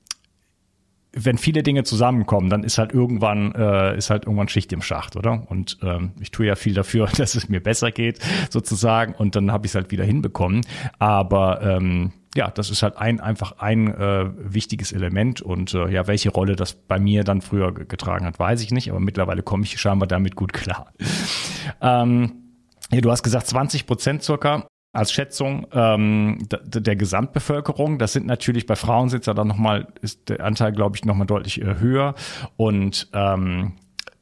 [1.12, 5.16] wenn viele Dinge zusammenkommen, dann ist halt irgendwann äh, ist halt irgendwann Schicht im Schacht,
[5.16, 5.44] oder?
[5.48, 9.14] Und ähm, ich tue ja viel dafür, dass es mir besser geht, sozusagen.
[9.14, 10.62] Und dann habe ich es halt wieder hinbekommen.
[10.98, 16.06] Aber ähm, ja, das ist halt ein einfach ein äh, wichtiges Element und äh, ja,
[16.06, 19.64] welche Rolle das bei mir dann früher getragen hat, weiß ich nicht, aber mittlerweile komme
[19.64, 20.92] ich scheinbar damit gut klar.
[21.80, 22.49] ähm,
[22.92, 27.98] ja, du hast gesagt 20 Prozent circa als Schätzung ähm, der Gesamtbevölkerung.
[27.98, 31.26] Das sind natürlich bei Frauen sind ja dann nochmal, ist der Anteil, glaube ich, nochmal
[31.26, 32.14] deutlich äh, höher.
[32.57, 33.74] Und ähm,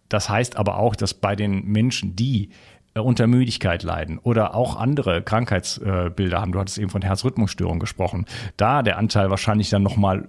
[0.08, 2.50] das heißt aber auch, dass bei den Menschen, die
[2.94, 6.52] äh, unter Müdigkeit leiden oder auch andere Krankheitsbilder haben.
[6.52, 8.26] Du hattest eben von Herzrhythmusstörungen gesprochen.
[8.56, 10.28] Da der Anteil wahrscheinlich dann nochmal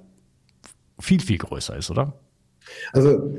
[1.00, 2.14] viel, viel größer ist, oder?
[2.94, 3.36] Also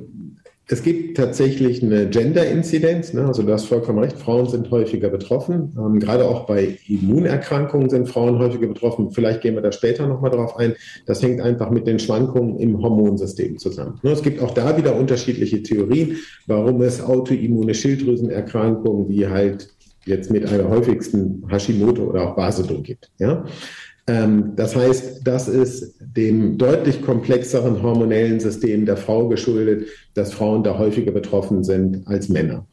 [0.73, 3.27] Es gibt tatsächlich eine Gender-Inzidenz, ne?
[3.27, 5.77] also du hast vollkommen recht, Frauen sind häufiger betroffen.
[5.77, 9.11] Ähm, gerade auch bei Immunerkrankungen sind Frauen häufiger betroffen.
[9.11, 10.77] Vielleicht gehen wir da später nochmal drauf ein.
[11.07, 13.99] Das hängt einfach mit den Schwankungen im Hormonsystem zusammen.
[14.05, 14.13] Ne?
[14.13, 19.71] Es gibt auch da wieder unterschiedliche Theorien, warum es autoimmune Schilddrüsenerkrankungen wie halt
[20.07, 23.11] jetzt mit einer häufigsten Hashimoto oder auch Basedom gibt.
[23.19, 23.45] Ja?
[24.07, 30.63] Ähm, das heißt, das ist dem deutlich komplexeren hormonellen System der Frau geschuldet, dass Frauen
[30.63, 32.67] da häufiger betroffen sind als Männer.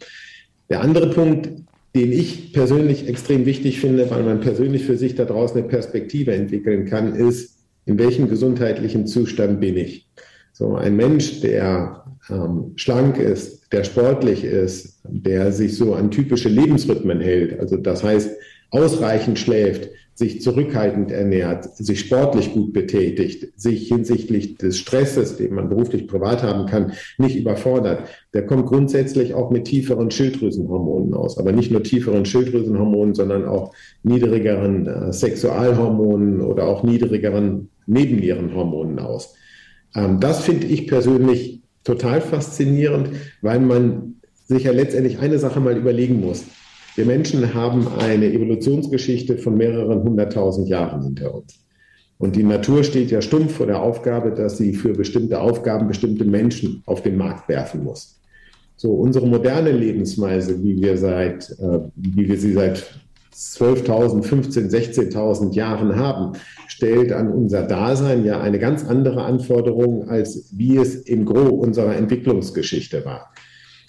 [0.70, 1.50] Der andere Punkt,
[1.96, 6.34] den ich persönlich extrem wichtig finde, weil man persönlich für sich da draußen eine Perspektive
[6.34, 10.08] entwickeln kann, ist, in welchem gesundheitlichen Zustand bin ich?
[10.52, 16.50] So ein Mensch, der ähm, schlank ist, der sportlich ist, der sich so an typische
[16.50, 18.32] Lebensrhythmen hält, also das heißt
[18.72, 25.70] ausreichend schläft, sich zurückhaltend ernährt, sich sportlich gut betätigt, sich hinsichtlich des Stresses, den man
[25.70, 31.38] beruflich privat haben kann, nicht überfordert, der kommt grundsätzlich auch mit tieferen Schilddrüsenhormonen aus.
[31.38, 39.36] Aber nicht nur tieferen Schilddrüsenhormonen, sondern auch niedrigeren äh, Sexualhormonen oder auch niedrigeren Nebennierenhormonen aus.
[39.94, 43.12] Ähm, das finde ich persönlich total faszinierend,
[43.44, 44.16] weil man
[44.48, 46.44] sich ja letztendlich eine Sache mal überlegen muss.
[46.98, 51.60] Wir Menschen haben eine Evolutionsgeschichte von mehreren hunderttausend Jahren hinter uns.
[52.18, 56.26] Und die Natur steht ja stumpf vor der Aufgabe, dass sie für bestimmte Aufgaben bestimmte
[56.26, 58.20] Menschen auf den Markt werfen muss.
[58.78, 62.84] So unsere moderne Lebensweise, wie wir seit, äh, wie wir sie seit
[63.32, 66.32] 12.000, 15.000, 16.000 Jahren haben,
[66.68, 71.96] stellt an unser Dasein ja eine ganz andere Anforderung, als wie es im Gros unserer
[71.96, 73.32] Entwicklungsgeschichte war.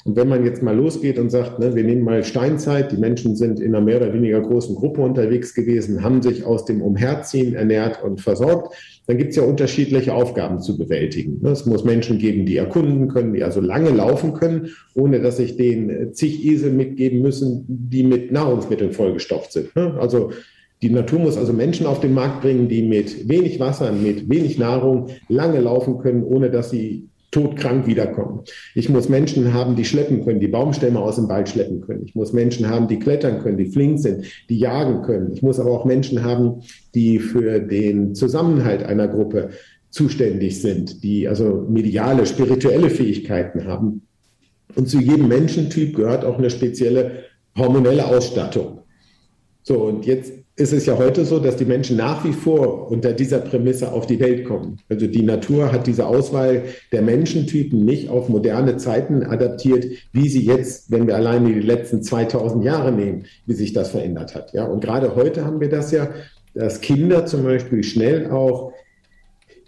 [0.09, 3.37] Und wenn man jetzt mal losgeht und sagt, ne, wir nehmen mal Steinzeit, die Menschen
[3.37, 7.55] sind in einer mehr oder weniger großen Gruppe unterwegs gewesen, haben sich aus dem Umherziehen
[7.55, 8.75] ernährt und versorgt,
[9.07, 11.40] dann gibt es ja unterschiedliche Aufgaben zu bewältigen.
[11.42, 15.37] Ne, es muss Menschen geben, die erkunden können, die also lange laufen können, ohne dass
[15.37, 19.77] sich denen zig Esel mitgeben müssen, die mit Nahrungsmitteln vollgestopft sind.
[19.77, 19.92] Ne.
[20.01, 20.31] Also
[20.81, 24.59] die Natur muss also Menschen auf den Markt bringen, die mit wenig Wasser, mit wenig
[24.59, 28.40] Nahrung lange laufen können, ohne dass sie todkrank wiederkommen.
[28.74, 32.04] Ich muss Menschen haben, die schleppen können, die Baumstämme aus dem Wald schleppen können.
[32.06, 35.32] Ich muss Menschen haben, die klettern können, die flink sind, die jagen können.
[35.32, 36.62] Ich muss aber auch Menschen haben,
[36.94, 39.50] die für den Zusammenhalt einer Gruppe
[39.90, 44.02] zuständig sind, die also mediale, spirituelle Fähigkeiten haben.
[44.74, 47.24] Und zu jedem Menschentyp gehört auch eine spezielle
[47.56, 48.80] hormonelle Ausstattung.
[49.62, 53.12] So, und jetzt ist es ja heute so, dass die Menschen nach wie vor unter
[53.12, 54.79] dieser Prämisse auf die Welt kommen.
[54.88, 60.44] Also die Natur hat diese Auswahl der Menschentypen nicht auf moderne Zeiten adaptiert, wie sie
[60.44, 64.53] jetzt, wenn wir alleine die letzten 2000 Jahre nehmen, wie sich das verändert hat.
[64.53, 66.09] Ja, und gerade heute haben wir das ja,
[66.55, 68.73] dass Kinder zum Beispiel schnell auch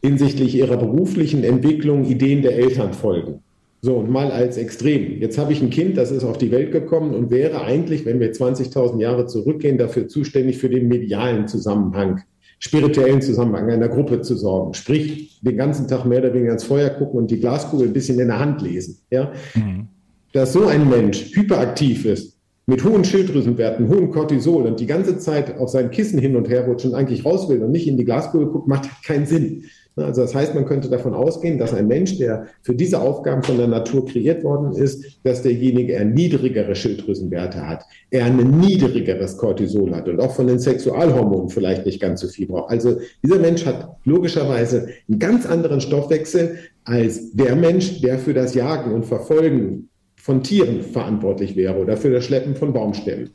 [0.02, 3.44] hinsichtlich ihrer beruflichen Entwicklung Ideen der Eltern folgen.
[3.82, 5.20] So, und mal als Extrem.
[5.20, 8.20] Jetzt habe ich ein Kind, das ist auf die Welt gekommen und wäre eigentlich, wenn
[8.20, 12.20] wir 20.000 Jahre zurückgehen, dafür zuständig für den medialen Zusammenhang,
[12.58, 14.74] spirituellen Zusammenhang einer Gruppe zu sorgen.
[14.74, 18.20] Sprich, den ganzen Tag mehr oder weniger ins Feuer gucken und die Glaskugel ein bisschen
[18.20, 18.98] in der Hand lesen.
[19.10, 19.32] Ja?
[19.54, 19.88] Mhm.
[20.34, 25.58] Dass so ein Mensch hyperaktiv ist, mit hohen Schilddrüsenwerten, hohem Cortisol und die ganze Zeit
[25.58, 28.04] auf sein Kissen hin und her rutscht und eigentlich raus will und nicht in die
[28.04, 29.64] Glaskugel guckt, macht keinen Sinn.
[30.02, 33.56] Also das heißt, man könnte davon ausgehen, dass ein Mensch, der für diese Aufgaben von
[33.56, 39.94] der Natur kreiert worden ist, dass derjenige eher niedrigere Schilddrüsenwerte hat, er ein niedrigeres Cortisol
[39.94, 42.70] hat und auch von den Sexualhormonen vielleicht nicht ganz so viel braucht.
[42.70, 48.54] Also dieser Mensch hat logischerweise einen ganz anderen Stoffwechsel als der Mensch, der für das
[48.54, 53.30] Jagen und Verfolgen von Tieren verantwortlich wäre oder für das Schleppen von Baumstämmen.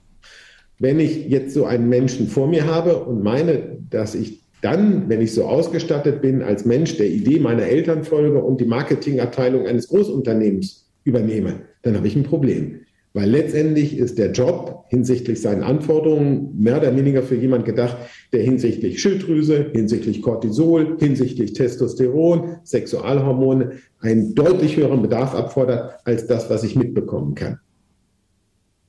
[0.77, 5.21] Wenn ich jetzt so einen Menschen vor mir habe und meine, dass ich dann, wenn
[5.21, 9.89] ich so ausgestattet bin, als Mensch der Idee meiner Eltern folge und die Marketingabteilung eines
[9.89, 12.79] Großunternehmens übernehme, dann habe ich ein Problem.
[13.13, 17.95] Weil letztendlich ist der Job hinsichtlich seinen Anforderungen mehr oder weniger für jemand gedacht,
[18.33, 26.49] der hinsichtlich Schilddrüse, hinsichtlich Cortisol, hinsichtlich Testosteron, Sexualhormone einen deutlich höheren Bedarf abfordert als das,
[26.49, 27.59] was ich mitbekommen kann.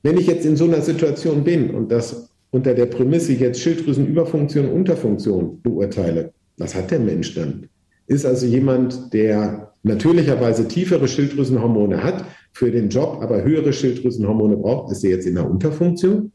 [0.01, 4.69] Wenn ich jetzt in so einer Situation bin und das unter der Prämisse jetzt Schilddrüsenüberfunktion,
[4.69, 7.67] Unterfunktion beurteile, was hat der Mensch dann?
[8.07, 14.91] Ist also jemand, der natürlicherweise tiefere Schilddrüsenhormone hat, für den Job aber höhere Schilddrüsenhormone braucht,
[14.91, 16.31] ist er jetzt in der Unterfunktion?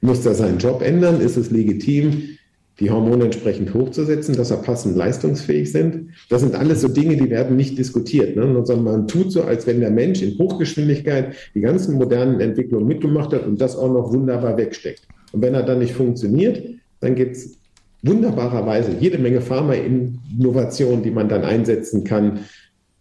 [0.00, 1.20] Muss er seinen Job ändern?
[1.20, 2.36] Ist es legitim,
[2.78, 6.10] die Hormone entsprechend hochzusetzen, dass er passend leistungsfähig sind.
[6.28, 8.42] Das sind alles so Dinge, die werden nicht diskutiert, ne?
[8.64, 13.32] sondern man tut so, als wenn der Mensch in Hochgeschwindigkeit die ganzen modernen Entwicklungen mitgemacht
[13.32, 15.02] hat und das auch noch wunderbar wegsteckt.
[15.32, 16.62] Und wenn er dann nicht funktioniert,
[17.00, 17.58] dann gibt es
[18.02, 22.40] wunderbarerweise jede Menge Pharma-Innovationen, die man dann einsetzen kann,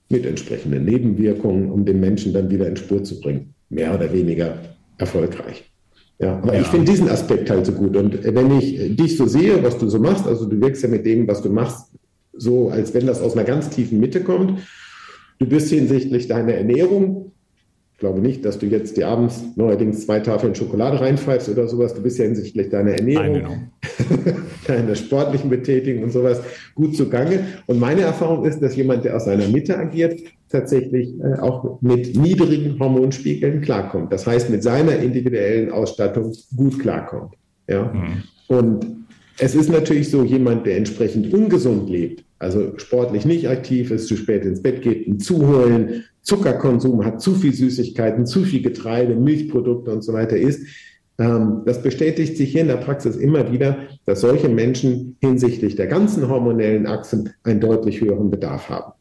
[0.09, 3.53] mit entsprechenden Nebenwirkungen, um den Menschen dann wieder in Spur zu bringen.
[3.69, 4.59] Mehr oder weniger
[4.97, 5.63] erfolgreich.
[6.19, 6.62] Ja, aber ja.
[6.62, 7.95] ich finde diesen Aspekt halt so gut.
[7.97, 11.06] Und wenn ich dich so sehe, was du so machst, also du wirkst ja mit
[11.06, 11.91] dem, was du machst,
[12.38, 14.60] so, als wenn das aus einer ganz tiefen Mitte kommt.
[15.39, 17.32] Du bist hinsichtlich deiner Ernährung
[18.05, 21.95] glaube nicht, dass du jetzt dir abends neuerdings zwei Tafeln Schokolade reinpfeifst oder sowas.
[21.95, 23.71] Du bist ja hinsichtlich deiner Ernährung,
[24.67, 26.39] deiner sportlichen Betätigung und sowas
[26.75, 27.39] gut zugange.
[27.65, 32.15] Und meine Erfahrung ist, dass jemand, der aus seiner Mitte agiert, tatsächlich äh, auch mit
[32.15, 34.13] niedrigen Hormonspiegeln klarkommt.
[34.13, 37.33] Das heißt, mit seiner individuellen Ausstattung gut klarkommt.
[37.67, 37.91] Ja?
[37.91, 38.23] Mhm.
[38.47, 39.04] Und
[39.38, 44.15] es ist natürlich so, jemand, der entsprechend ungesund lebt, also sportlich nicht aktiv ist, zu
[44.15, 49.91] spät ins Bett geht, ein Zuholen, Zuckerkonsum hat, zu viel Süßigkeiten, zu viel Getreide, Milchprodukte
[49.91, 50.65] und so weiter isst.
[51.17, 55.88] Ähm, das bestätigt sich hier in der Praxis immer wieder, dass solche Menschen hinsichtlich der
[55.88, 58.93] ganzen hormonellen Achsen einen deutlich höheren Bedarf haben.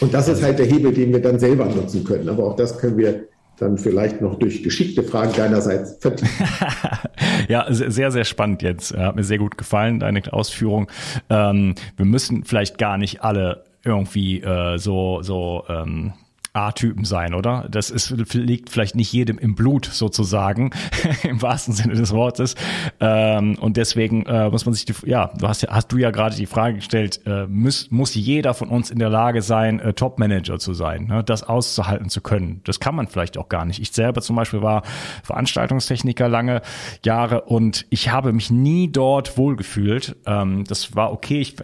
[0.00, 2.28] Und das ist halt der Hebel, den wir dann selber nutzen können.
[2.28, 3.24] Aber auch das können wir
[3.58, 5.98] dann vielleicht noch durch geschickte Fragen deinerseits
[7.48, 8.96] ja, sehr, sehr spannend jetzt.
[8.96, 10.90] Hat mir sehr gut gefallen, deine Ausführung.
[11.30, 16.12] Ähm, wir müssen vielleicht gar nicht alle irgendwie äh, so, so ähm,
[16.56, 17.68] A-Typen sein, oder?
[17.70, 20.70] Das ist, liegt vielleicht nicht jedem im Blut sozusagen,
[21.22, 22.54] im wahrsten Sinne des Wortes.
[22.98, 26.34] Ähm, und deswegen äh, muss man sich, die, ja, du hast, hast du ja gerade
[26.34, 30.58] die Frage gestellt, äh, muss, muss jeder von uns in der Lage sein, äh, Top-Manager
[30.58, 31.22] zu sein, ne?
[31.22, 32.62] das auszuhalten zu können.
[32.64, 33.80] Das kann man vielleicht auch gar nicht.
[33.80, 34.82] Ich selber zum Beispiel war
[35.24, 36.62] Veranstaltungstechniker lange
[37.04, 40.16] Jahre und ich habe mich nie dort wohlgefühlt.
[40.26, 41.40] Ähm, das war okay.
[41.40, 41.56] Ich,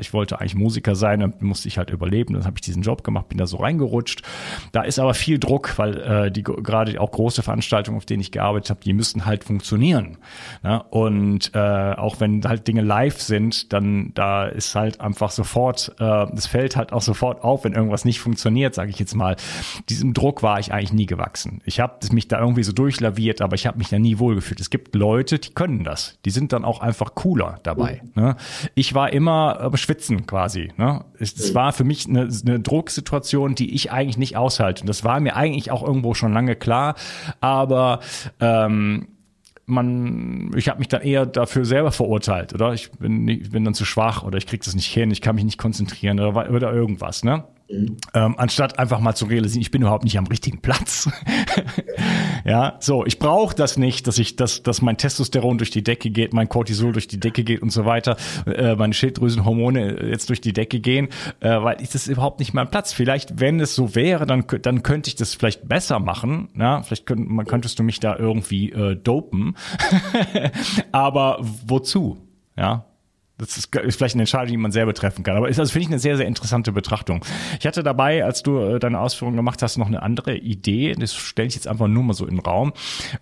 [0.00, 2.34] ich wollte eigentlich Musiker sein, dann musste ich halt überleben.
[2.34, 4.22] Dann habe ich diesen Job gemacht, bin da so reingerutscht gerutscht.
[4.72, 8.32] Da ist aber viel Druck, weil äh, die gerade auch große Veranstaltungen, auf denen ich
[8.32, 10.18] gearbeitet habe, die müssen halt funktionieren.
[10.62, 10.82] Ne?
[10.90, 16.26] Und äh, auch wenn halt Dinge live sind, dann da ist halt einfach sofort, äh,
[16.34, 19.36] es fällt halt auch sofort auf, wenn irgendwas nicht funktioniert, sage ich jetzt mal.
[19.88, 21.60] Diesem Druck war ich eigentlich nie gewachsen.
[21.64, 24.60] Ich habe mich da irgendwie so durchlaviert, aber ich habe mich da nie wohlgefühlt.
[24.60, 26.18] Es gibt Leute, die können das.
[26.24, 28.02] Die sind dann auch einfach cooler dabei.
[28.14, 28.22] Mhm.
[28.22, 28.36] Ne?
[28.74, 30.72] Ich war immer äh, schwitzen quasi.
[30.76, 31.04] Ne?
[31.18, 34.86] Es, es war für mich eine, eine Drucksituation, die ich eigentlich nicht aushalten.
[34.86, 36.94] Das war mir eigentlich auch irgendwo schon lange klar,
[37.40, 38.00] aber
[38.40, 39.08] ähm,
[39.66, 42.72] man, ich habe mich dann eher dafür selber verurteilt, oder?
[42.72, 45.34] Ich bin, ich bin dann zu schwach oder ich krieg das nicht hin, ich kann
[45.34, 47.44] mich nicht konzentrieren oder, oder irgendwas, ne?
[47.70, 47.96] Mhm.
[48.14, 51.10] Ähm, anstatt einfach mal zu realisieren, ich bin überhaupt nicht am richtigen Platz.
[52.44, 56.10] ja, so, ich brauche das nicht, dass ich, dass, dass mein Testosteron durch die Decke
[56.10, 60.40] geht, mein Cortisol durch die Decke geht und so weiter, äh, meine Schilddrüsenhormone jetzt durch
[60.40, 61.08] die Decke gehen,
[61.40, 62.92] äh, weil ich das überhaupt nicht mein Platz.
[62.94, 66.48] Vielleicht, wenn es so wäre, dann, dann könnte ich das vielleicht besser machen.
[66.58, 69.56] Ja, vielleicht könnt, man, könntest du mich da irgendwie äh, dopen.
[70.92, 72.16] Aber wozu?
[72.56, 72.87] Ja,
[73.38, 75.36] das ist, ist vielleicht eine Entscheidung, die man selber treffen kann.
[75.36, 77.24] Aber ist also finde ich eine sehr, sehr interessante Betrachtung.
[77.60, 80.94] Ich hatte dabei, als du äh, deine Ausführungen gemacht hast, noch eine andere Idee.
[80.98, 82.72] Das stelle ich jetzt einfach nur mal so in den Raum.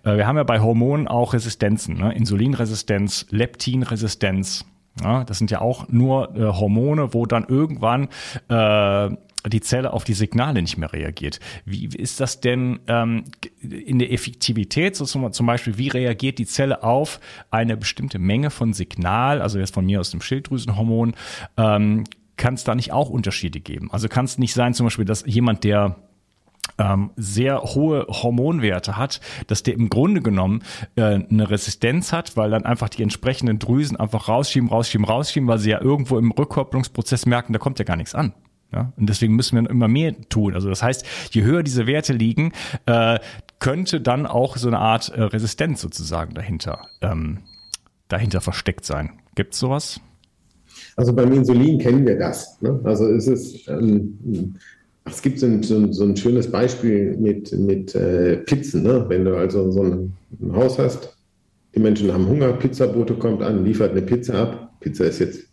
[0.03, 2.13] Äh, wir haben ja bei Hormonen auch Resistenzen, ne?
[2.13, 4.65] Insulinresistenz, Leptinresistenz.
[5.03, 8.07] Ja, das sind ja auch nur äh, Hormone, wo dann irgendwann
[8.49, 9.09] äh,
[9.45, 11.39] die Zelle auf die Signale nicht mehr reagiert.
[11.65, 13.25] Wie ist das denn ähm,
[13.61, 17.19] in der Effektivität, so zum, Beispiel, wie reagiert die Zelle auf
[17.51, 21.13] eine bestimmte Menge von Signal, also jetzt von mir aus dem Schilddrüsenhormon,
[21.57, 22.03] ähm,
[22.35, 23.89] kann es da nicht auch Unterschiede geben?
[23.91, 25.95] Also kann es nicht sein, zum Beispiel, dass jemand, der
[26.77, 30.63] ähm, sehr hohe Hormonwerte hat, dass der im Grunde genommen
[30.95, 35.57] äh, eine Resistenz hat, weil dann einfach die entsprechenden Drüsen einfach rausschieben, rausschieben, rausschieben, weil
[35.57, 38.33] sie ja irgendwo im Rückkopplungsprozess merken, da kommt ja gar nichts an.
[38.71, 38.93] Ja?
[38.97, 40.53] Und deswegen müssen wir immer mehr tun.
[40.53, 42.51] Also das heißt, je höher diese Werte liegen,
[42.85, 43.19] äh,
[43.59, 47.39] könnte dann auch so eine Art äh, Resistenz sozusagen dahinter, ähm,
[48.07, 49.11] dahinter versteckt sein.
[49.35, 49.99] Gibt es sowas?
[50.95, 52.61] Also beim Insulin kennen wir das.
[52.61, 52.79] Ne?
[52.83, 54.55] Also es ist, ähm,
[55.05, 58.83] es gibt so ein, so ein, schönes Beispiel mit, mit äh, Pizzen.
[58.83, 59.05] Ne?
[59.07, 61.17] Wenn du also so ein, ein Haus hast,
[61.73, 64.73] die Menschen haben Hunger, Pizzabote kommt an, liefert eine Pizza ab.
[64.79, 65.46] Pizza ist jetzt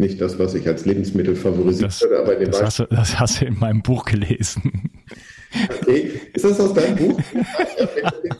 [0.00, 1.88] nicht das, was ich als Lebensmittel favorisiere.
[1.88, 4.90] Das, aber das, hast du, das hast du in meinem Buch gelesen.
[5.80, 7.20] Okay, ist das aus deinem Buch?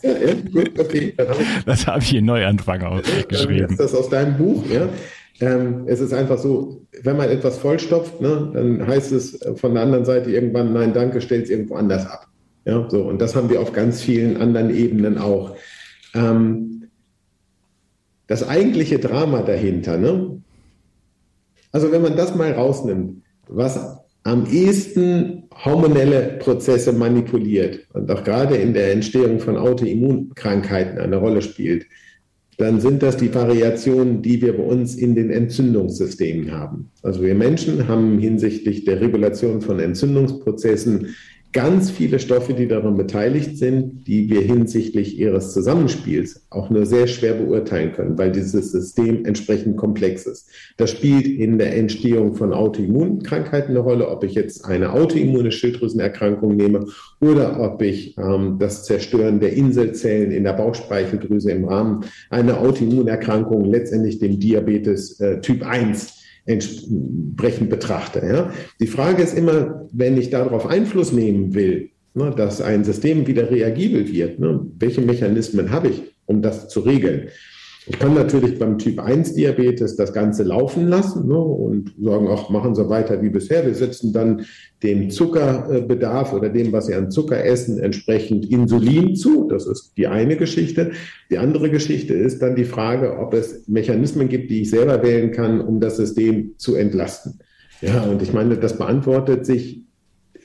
[0.02, 1.14] ja, gut, okay.
[1.64, 3.70] Das habe ich in Neuanfang auch geschrieben.
[3.70, 4.64] Ist das aus deinem Buch?
[4.70, 4.88] Ja.
[5.40, 9.84] Ähm, es ist einfach so, wenn man etwas vollstopft, ne, dann heißt es von der
[9.84, 12.26] anderen Seite irgendwann, nein, danke, stell es irgendwo anders ab.
[12.64, 15.56] Ja, so, und das haben wir auf ganz vielen anderen Ebenen auch.
[16.14, 16.88] Ähm,
[18.26, 20.42] das eigentliche Drama dahinter, ne,
[21.72, 28.56] also wenn man das mal rausnimmt, was am ehesten hormonelle Prozesse manipuliert und auch gerade
[28.56, 31.86] in der Entstehung von Autoimmunkrankheiten eine Rolle spielt,
[32.58, 36.90] dann sind das die Variationen, die wir bei uns in den Entzündungssystemen haben.
[37.02, 41.14] Also wir Menschen haben hinsichtlich der Regulation von Entzündungsprozessen
[41.52, 47.06] ganz viele Stoffe, die daran beteiligt sind, die wir hinsichtlich ihres Zusammenspiels auch nur sehr
[47.06, 50.50] schwer beurteilen können, weil dieses System entsprechend komplex ist.
[50.76, 56.54] Das spielt in der Entstehung von Autoimmunkrankheiten eine Rolle, ob ich jetzt eine autoimmune Schilddrüsenerkrankung
[56.54, 56.86] nehme
[57.20, 63.64] oder ob ich ähm, das Zerstören der Inselzellen in der Bauchspeicheldrüse im Rahmen einer Autoimmunerkrankung,
[63.64, 66.17] letztendlich dem Diabetes äh, Typ 1
[66.48, 68.26] entsprechend betrachte.
[68.26, 68.52] Ja.
[68.80, 73.50] Die Frage ist immer, wenn ich darauf Einfluss nehmen will, ne, dass ein System wieder
[73.50, 77.28] reagibel wird, ne, welche Mechanismen habe ich, um das zu regeln?
[77.90, 82.50] Ich kann natürlich beim Typ 1 Diabetes das Ganze laufen lassen ne, und sagen, ach,
[82.50, 83.64] machen Sie weiter wie bisher.
[83.64, 84.44] Wir setzen dann
[84.82, 89.48] dem Zuckerbedarf oder dem, was Sie an Zucker essen, entsprechend Insulin zu.
[89.48, 90.90] Das ist die eine Geschichte.
[91.30, 95.32] Die andere Geschichte ist dann die Frage, ob es Mechanismen gibt, die ich selber wählen
[95.32, 97.38] kann, um das System zu entlasten.
[97.80, 99.82] Ja, und ich meine, das beantwortet sich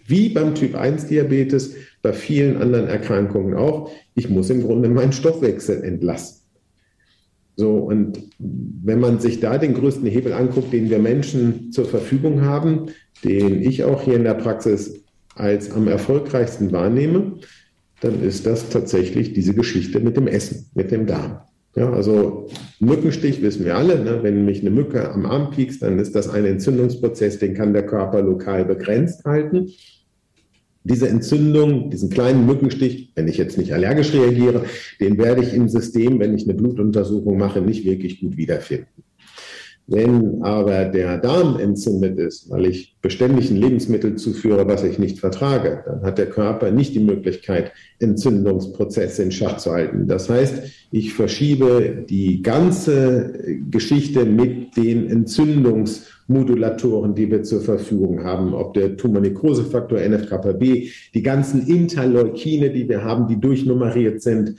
[0.07, 3.91] wie beim Typ 1 Diabetes, bei vielen anderen Erkrankungen auch.
[4.15, 6.42] Ich muss im Grunde meinen Stoffwechsel entlasten.
[7.55, 12.41] So, und wenn man sich da den größten Hebel anguckt, den wir Menschen zur Verfügung
[12.41, 12.87] haben,
[13.23, 15.03] den ich auch hier in der Praxis
[15.35, 17.33] als am erfolgreichsten wahrnehme,
[18.01, 21.41] dann ist das tatsächlich diese Geschichte mit dem Essen, mit dem Darm.
[21.75, 22.47] Ja, also
[22.79, 24.19] Mückenstich wissen wir alle, ne?
[24.21, 27.85] wenn mich eine Mücke am Arm piekst, dann ist das ein Entzündungsprozess, den kann der
[27.85, 29.69] Körper lokal begrenzt halten
[30.83, 34.65] diese Entzündung, diesen kleinen Mückenstich, wenn ich jetzt nicht allergisch reagiere,
[34.99, 39.03] den werde ich im System, wenn ich eine Blutuntersuchung mache, nicht wirklich gut wiederfinden.
[39.85, 45.19] Wenn aber der Darm entzündet ist, weil ich beständig ein Lebensmittel zuführe, was ich nicht
[45.19, 50.07] vertrage, dann hat der Körper nicht die Möglichkeit, Entzündungsprozesse in Schach zu halten.
[50.07, 53.33] Das heißt, ich verschiebe die ganze
[53.69, 61.23] Geschichte mit den Entzündungs Modulatoren, die wir zur Verfügung haben, ob der Tumornekrosefaktor NFKB, die
[61.23, 64.55] ganzen Interleukine, die wir haben, die durchnummeriert sind,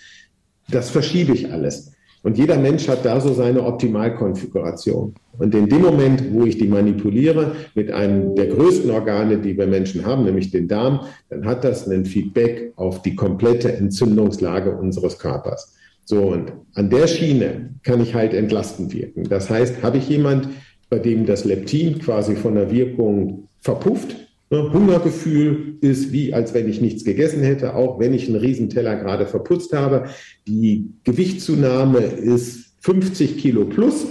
[0.70, 1.92] das verschiebe ich alles.
[2.22, 5.14] Und jeder Mensch hat da so seine Optimalkonfiguration.
[5.38, 9.66] Und in dem Moment, wo ich die manipuliere mit einem der größten Organe, die wir
[9.66, 15.18] Menschen haben, nämlich den Darm, dann hat das einen Feedback auf die komplette Entzündungslage unseres
[15.18, 15.74] Körpers.
[16.06, 19.24] So, und an der Schiene kann ich halt entlastend wirken.
[19.28, 20.48] Das heißt, habe ich jemand,
[20.94, 24.14] bei dem das Leptin quasi von der Wirkung verpufft.
[24.50, 28.94] Ne, Hungergefühl ist wie, als wenn ich nichts gegessen hätte, auch wenn ich einen Riesenteller
[28.94, 30.04] gerade verputzt habe.
[30.46, 34.06] Die Gewichtszunahme ist 50 Kilo plus.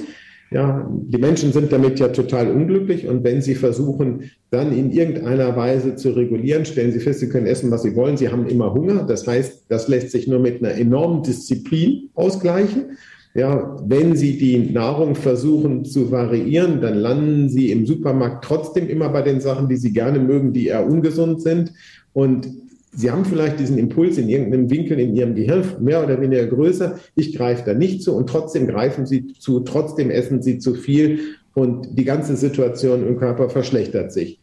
[0.51, 5.55] Ja, die Menschen sind damit ja total unglücklich und wenn sie versuchen, dann in irgendeiner
[5.55, 8.17] Weise zu regulieren, stellen sie fest, sie können essen, was sie wollen.
[8.17, 9.03] Sie haben immer Hunger.
[9.03, 12.97] Das heißt, das lässt sich nur mit einer enormen Disziplin ausgleichen.
[13.35, 19.09] Ja, wenn Sie die Nahrung versuchen zu variieren, dann landen Sie im Supermarkt trotzdem immer
[19.09, 21.73] bei den Sachen, die Sie gerne mögen, die eher ungesund sind.
[22.13, 22.47] Und
[22.91, 26.99] Sie haben vielleicht diesen Impuls in irgendeinem Winkel in Ihrem Gehirn mehr oder weniger größer.
[27.15, 31.19] Ich greife da nicht zu und trotzdem greifen Sie zu, trotzdem essen Sie zu viel
[31.55, 34.42] und die ganze Situation im Körper verschlechtert sich.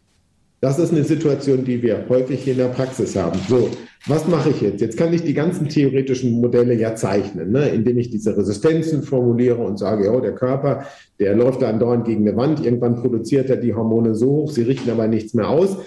[0.60, 3.40] Das ist eine Situation, die wir häufig in der Praxis haben.
[3.48, 3.70] So,
[4.06, 4.80] was mache ich jetzt?
[4.82, 7.68] Jetzt kann ich die ganzen theoretischen Modelle ja zeichnen, ne?
[7.68, 10.84] indem ich diese Resistenzen formuliere und sage, ja, der Körper,
[11.18, 12.64] der läuft da andauernd gegen eine Wand.
[12.64, 15.78] Irgendwann produziert er die Hormone so hoch, sie richten aber nichts mehr aus.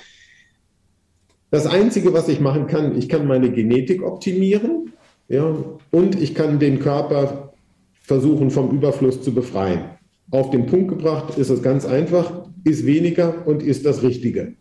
[1.52, 4.94] Das Einzige, was ich machen kann, ich kann meine Genetik optimieren
[5.28, 5.56] ja,
[5.92, 7.54] und ich kann den Körper
[8.02, 9.82] versuchen, vom Überfluss zu befreien.
[10.32, 14.56] Auf den Punkt gebracht ist es ganz einfach, ist weniger und ist das Richtige.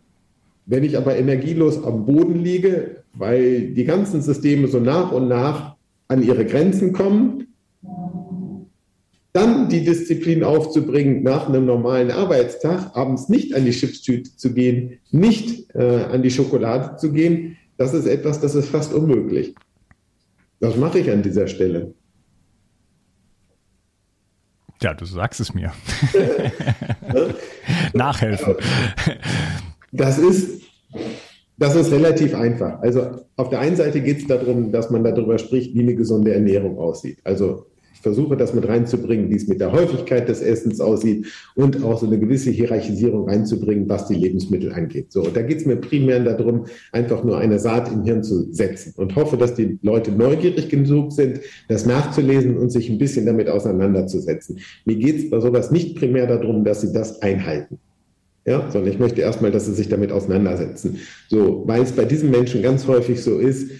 [0.65, 5.75] Wenn ich aber energielos am Boden liege, weil die ganzen Systeme so nach und nach
[6.07, 7.47] an ihre Grenzen kommen,
[9.33, 14.99] dann die Disziplin aufzubringen, nach einem normalen Arbeitstag abends nicht an die Chipstüte zu gehen,
[15.11, 19.55] nicht äh, an die Schokolade zu gehen, das ist etwas, das ist fast unmöglich.
[20.59, 21.93] Was mache ich an dieser Stelle?
[24.81, 25.71] Ja, du sagst es mir.
[27.93, 28.55] Nachhelfen.
[29.93, 30.63] Das ist,
[31.57, 32.81] das ist relativ einfach.
[32.81, 33.01] Also
[33.35, 36.79] auf der einen Seite geht es darum, dass man darüber spricht, wie eine gesunde Ernährung
[36.79, 37.19] aussieht.
[37.23, 41.83] Also ich versuche das mit reinzubringen, wie es mit der Häufigkeit des Essens aussieht und
[41.83, 45.11] auch so eine gewisse Hierarchisierung reinzubringen, was die Lebensmittel angeht.
[45.11, 48.95] So, da geht es mir primär darum, einfach nur eine Saat im Hirn zu setzen
[48.97, 51.39] und hoffe, dass die Leute neugierig genug sind,
[51.69, 54.59] das nachzulesen und sich ein bisschen damit auseinanderzusetzen.
[54.85, 57.77] Mir geht es bei sowas nicht primär darum, dass sie das einhalten.
[58.45, 60.99] Ja, sondern ich möchte erstmal, dass sie sich damit auseinandersetzen.
[61.29, 63.71] So, weil es bei diesen Menschen ganz häufig so ist,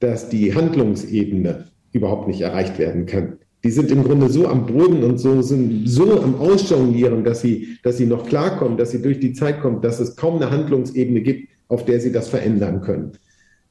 [0.00, 3.38] dass die Handlungsebene überhaupt nicht erreicht werden kann.
[3.64, 7.78] die sind im Grunde so am Boden und so sind so am Ausjonglieren, dass sie,
[7.82, 11.20] dass sie noch klarkommen, dass sie durch die Zeit kommen, dass es kaum eine Handlungsebene
[11.22, 13.12] gibt, auf der sie das verändern können.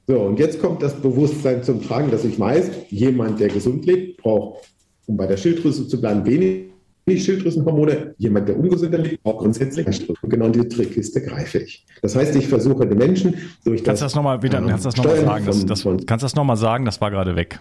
[0.05, 4.21] So, und jetzt kommt das Bewusstsein zum Tragen, dass ich weiß, jemand, der gesund lebt,
[4.21, 4.69] braucht,
[5.05, 6.65] um bei der Schilddrüse zu bleiben, wenig
[7.15, 8.15] Schilddrüsenhormone.
[8.17, 9.87] Jemand, der ungesünder lebt, braucht grundsätzlich
[10.21, 11.85] Und genau diese Trickkiste greife ich.
[12.01, 14.11] Das heißt, ich versuche den Menschen durch kannst das...
[14.11, 15.45] Das nochmal wieder, ähm, kannst du das nochmal sagen?
[15.45, 16.85] Das, das, kannst du das nochmal sagen?
[16.85, 17.59] Das war gerade weg.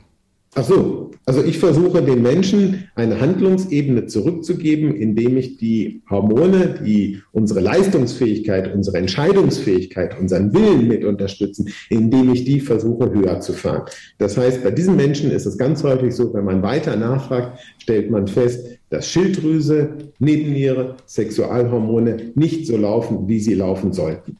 [0.59, 7.21] Ach so, also ich versuche den Menschen eine Handlungsebene zurückzugeben, indem ich die Hormone, die
[7.33, 13.83] unsere Leistungsfähigkeit, unsere Entscheidungsfähigkeit, unseren Willen mit unterstützen, indem ich die versuche höher zu fahren.
[14.17, 18.11] Das heißt, bei diesen Menschen ist es ganz häufig so, wenn man weiter nachfragt, stellt
[18.11, 24.37] man fest, dass Schilddrüse, Nebenniere, Sexualhormone nicht so laufen, wie sie laufen sollten.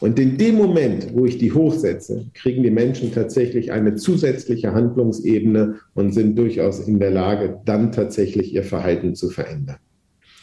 [0.00, 5.76] Und in dem Moment, wo ich die hochsetze, kriegen die Menschen tatsächlich eine zusätzliche Handlungsebene
[5.94, 9.76] und sind durchaus in der Lage, dann tatsächlich ihr Verhalten zu verändern.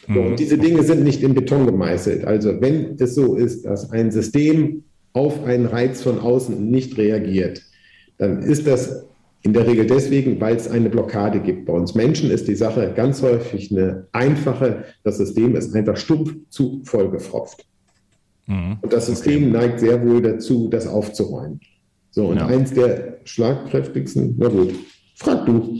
[0.06, 0.36] So, und mhm.
[0.36, 2.24] diese Dinge sind nicht in Beton gemeißelt.
[2.24, 7.62] Also wenn es so ist, dass ein System auf einen Reiz von außen nicht reagiert,
[8.16, 9.07] dann ist das
[9.42, 11.66] in der Regel deswegen, weil es eine Blockade gibt.
[11.66, 14.84] Bei uns Menschen ist die Sache ganz häufig eine einfache.
[15.04, 17.64] Das System ist einfach stumpf zu vollgefropft.
[18.46, 18.78] Mhm.
[18.80, 19.52] Und das System okay.
[19.52, 21.60] neigt sehr wohl dazu, das aufzuräumen.
[22.10, 22.46] So, und ja.
[22.46, 24.74] eins der schlagkräftigsten, na gut,
[25.14, 25.78] frag du.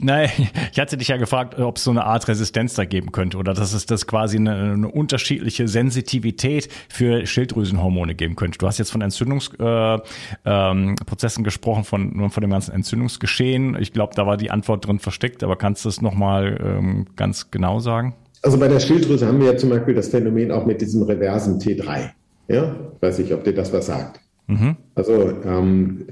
[0.00, 0.30] Nein,
[0.72, 3.54] ich hatte dich ja gefragt, ob es so eine Art Resistenz da geben könnte oder
[3.54, 8.58] dass es das quasi eine, eine unterschiedliche Sensitivität für Schilddrüsenhormone geben könnte.
[8.58, 10.04] Du hast jetzt von Entzündungsprozessen
[10.44, 13.76] äh, ähm, gesprochen, von, von dem ganzen Entzündungsgeschehen.
[13.80, 17.50] Ich glaube, da war die Antwort drin versteckt, aber kannst du es nochmal ähm, ganz
[17.50, 18.14] genau sagen?
[18.42, 21.58] Also bei der Schilddrüse haben wir ja zum Beispiel das Phänomen auch mit diesem reversen
[21.58, 22.10] T3.
[22.46, 24.20] Ja, weiß ich, ob dir das was sagt.
[24.48, 24.76] Mhm.
[24.94, 26.06] Also ähm,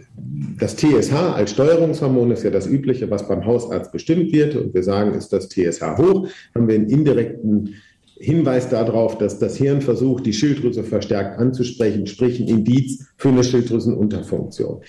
[0.59, 4.55] das TSH als Steuerungshormon ist ja das Übliche, was beim Hausarzt bestimmt wird.
[4.55, 7.75] Und wir sagen, ist das TSH hoch, haben wir einen indirekten
[8.19, 13.45] Hinweis darauf, dass das Hirn versucht, die Schilddrüse verstärkt anzusprechen, sprich ein Indiz für eine
[13.45, 14.83] Schilddrüsenunterfunktion.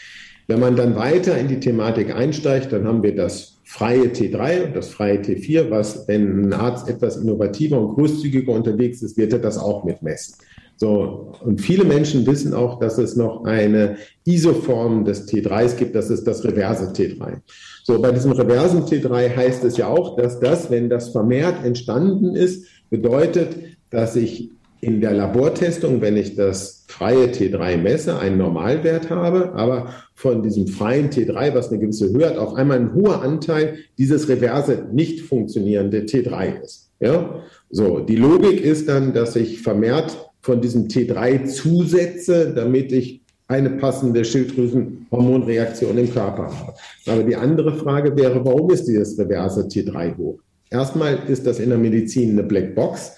[0.47, 4.75] Wenn man dann weiter in die Thematik einsteigt, dann haben wir das freie T3 und
[4.77, 9.39] das freie T4, was, wenn ein Arzt etwas innovativer und großzügiger unterwegs ist, wird er
[9.39, 10.35] das auch mitmessen.
[10.77, 16.11] So, und viele Menschen wissen auch, dass es noch eine Isoform des T3s gibt, das
[16.11, 17.39] ist das reverse T3.
[17.83, 22.35] So, bei diesem reversen T3 heißt es ja auch, dass das, wenn das vermehrt entstanden
[22.35, 23.55] ist, bedeutet,
[23.89, 29.93] dass ich in der Labortestung, wenn ich das freie T3 messe, einen Normalwert habe, aber
[30.13, 34.29] von diesem freien T3, was eine gewisse Höhe hat, auf einmal ein hoher Anteil dieses
[34.29, 36.91] reverse nicht funktionierende T3 ist.
[36.99, 37.41] Ja?
[37.71, 43.71] So, die Logik ist dann, dass ich vermehrt von diesem T3 zusetze, damit ich eine
[43.71, 46.73] passende Schilddrüsenhormonreaktion im Körper habe.
[47.05, 50.39] Aber die andere Frage wäre, warum ist dieses reverse T3 hoch?
[50.69, 53.11] Erstmal ist das in der Medizin eine Blackbox.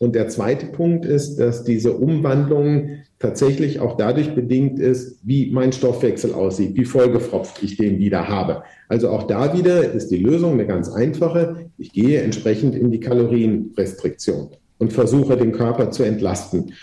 [0.00, 2.88] Und der zweite Punkt ist, dass diese Umwandlung
[3.20, 8.64] tatsächlich auch dadurch bedingt ist, wie mein Stoffwechsel aussieht, wie vollgefropft ich den wieder habe.
[8.88, 11.70] Also auch da wieder ist die Lösung eine ganz einfache.
[11.78, 14.50] Ich gehe entsprechend in die Kalorienrestriktion
[14.82, 16.74] und versuche den Körper zu entlasten.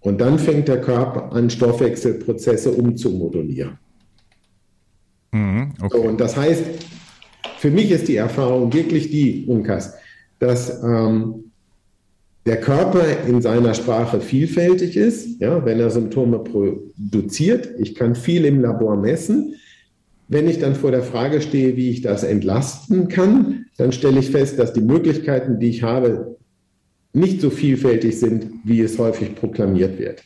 [0.00, 3.78] Und dann fängt der Körper an, Stoffwechselprozesse umzumodulieren.
[5.32, 5.96] Mhm, okay.
[5.96, 6.62] so, und das heißt,
[7.56, 9.94] für mich ist die Erfahrung wirklich die, Unkas,
[10.38, 11.50] dass ähm,
[12.44, 17.70] der Körper in seiner Sprache vielfältig ist, ja, wenn er Symptome produziert.
[17.78, 19.54] Ich kann viel im Labor messen.
[20.28, 24.30] Wenn ich dann vor der Frage stehe, wie ich das entlasten kann, dann stelle ich
[24.30, 26.36] fest, dass die Möglichkeiten, die ich habe,
[27.16, 30.22] nicht so vielfältig sind, wie es häufig proklamiert wird.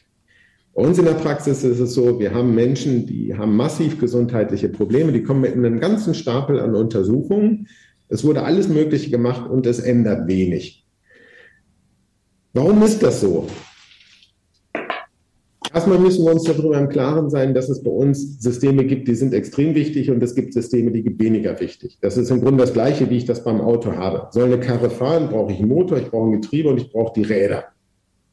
[0.75, 4.69] Bei uns in der Praxis ist es so, wir haben Menschen, die haben massiv gesundheitliche
[4.69, 7.69] Probleme, die kommen mit einem ganzen Stapel an Untersuchungen.
[8.09, 10.85] Es wurde alles Mögliche gemacht und es ändert wenig.
[12.53, 13.47] Warum ist das so?
[15.73, 19.15] Erstmal müssen wir uns darüber im Klaren sein, dass es bei uns Systeme gibt, die
[19.15, 21.99] sind extrem wichtig und es gibt Systeme, die sind weniger wichtig.
[22.01, 24.29] Das ist im Grunde das Gleiche, wie ich das beim Auto habe.
[24.33, 27.13] Soll eine Karre fahren, brauche ich einen Motor, ich brauche ein Getriebe und ich brauche
[27.15, 27.65] die Räder.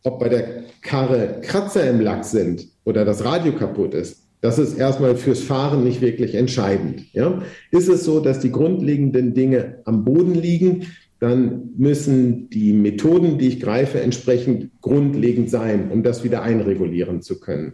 [0.04, 4.78] Ob bei der Karre Kratzer im Lack sind oder das Radio kaputt ist, das ist
[4.78, 7.14] erstmal fürs Fahren nicht wirklich entscheidend.
[7.14, 7.42] Ja?
[7.72, 10.88] Ist es so, dass die grundlegenden Dinge am Boden liegen,
[11.20, 17.40] dann müssen die Methoden, die ich greife, entsprechend grundlegend sein, um das wieder einregulieren zu
[17.40, 17.74] können.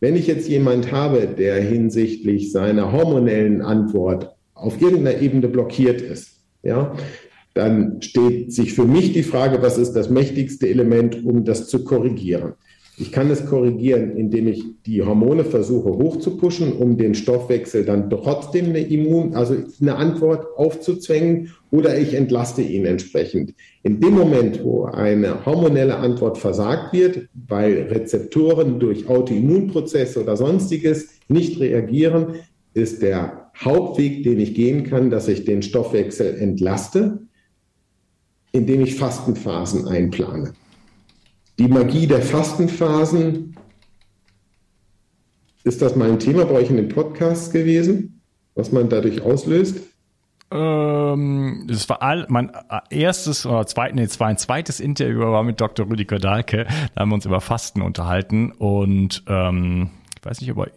[0.00, 6.40] Wenn ich jetzt jemand habe, der hinsichtlich seiner hormonellen Antwort auf irgendeiner Ebene blockiert ist,
[6.64, 6.96] ja,
[7.54, 11.84] dann steht sich für mich die Frage, was ist das mächtigste Element, um das zu
[11.84, 12.54] korrigieren?
[12.98, 18.66] Ich kann es korrigieren, indem ich die Hormone versuche hochzupuschen, um den Stoffwechsel dann trotzdem
[18.66, 23.54] eine Immun, also eine Antwort aufzuzwängen, oder ich entlaste ihn entsprechend.
[23.82, 31.08] In dem Moment, wo eine hormonelle Antwort versagt wird, weil Rezeptoren durch Autoimmunprozesse oder sonstiges
[31.28, 32.34] nicht reagieren,
[32.74, 37.20] ist der Hauptweg, den ich gehen kann, dass ich den Stoffwechsel entlaste,
[38.52, 40.52] indem ich Fastenphasen einplane.
[41.62, 43.56] Die Magie der Fastenphasen,
[45.62, 48.20] ist das mal ein Thema bei euch in den Podcasts gewesen,
[48.56, 49.80] was man dadurch auslöst?
[50.50, 52.50] Ähm, das war all, mein
[52.90, 55.88] erstes oder zweit, nee, zwar ein zweites Interview war mit Dr.
[55.88, 56.66] Rüdiger Dahlke.
[56.96, 60.72] Da haben wir uns über Fasten unterhalten und ähm, ich weiß nicht, ob er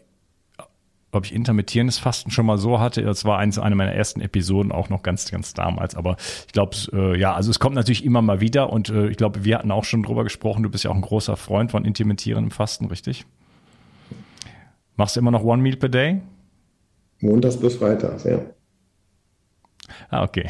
[1.16, 3.02] ob ich intermittierendes Fasten schon mal so hatte.
[3.02, 5.96] Das war eins, eine meiner ersten Episoden, auch noch ganz, ganz damals.
[5.96, 9.18] Aber ich glaube, äh, ja, also es kommt natürlich immer mal wieder und äh, ich
[9.18, 10.64] glaube, wir hatten auch schon drüber gesprochen.
[10.64, 13.26] Du bist ja auch ein großer Freund von intermittierendem Fasten, richtig?
[14.98, 16.22] Machst du immer noch One Meal per Day?
[17.20, 18.40] Montags bis Freitags, ja.
[20.10, 20.50] Ah, okay.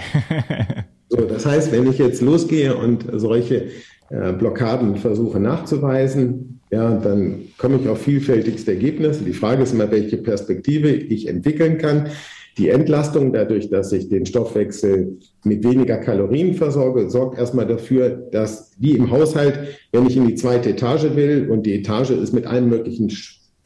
[1.09, 3.71] so, das heißt, wenn ich jetzt losgehe und solche
[4.09, 9.23] äh, Blockaden versuche nachzuweisen, ja, dann komme ich auf vielfältigste Ergebnisse.
[9.23, 12.09] Die Frage ist immer, welche Perspektive ich entwickeln kann.
[12.57, 18.71] Die Entlastung dadurch, dass ich den Stoffwechsel mit weniger Kalorien versorge, sorgt erstmal dafür, dass
[18.77, 19.59] wie im Haushalt,
[19.93, 23.09] wenn ich in die zweite Etage will und die Etage ist mit allen möglichen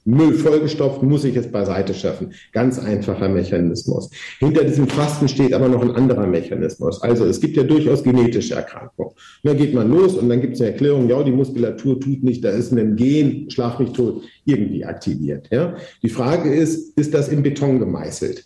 [0.05, 2.33] Müll vollgestopft, muss ich es beiseite schaffen.
[2.53, 4.09] Ganz einfacher Mechanismus.
[4.39, 7.01] Hinter diesem Fasten steht aber noch ein anderer Mechanismus.
[7.01, 9.11] Also es gibt ja durchaus genetische Erkrankungen.
[9.11, 12.23] Und dann geht man los und dann gibt es eine Erklärung, ja, die Muskulatur tut
[12.23, 15.47] nicht, da ist ein Gen, schlag mich tot, irgendwie aktiviert.
[15.51, 15.75] Ja?
[16.01, 18.45] Die Frage ist, ist das in Beton gemeißelt?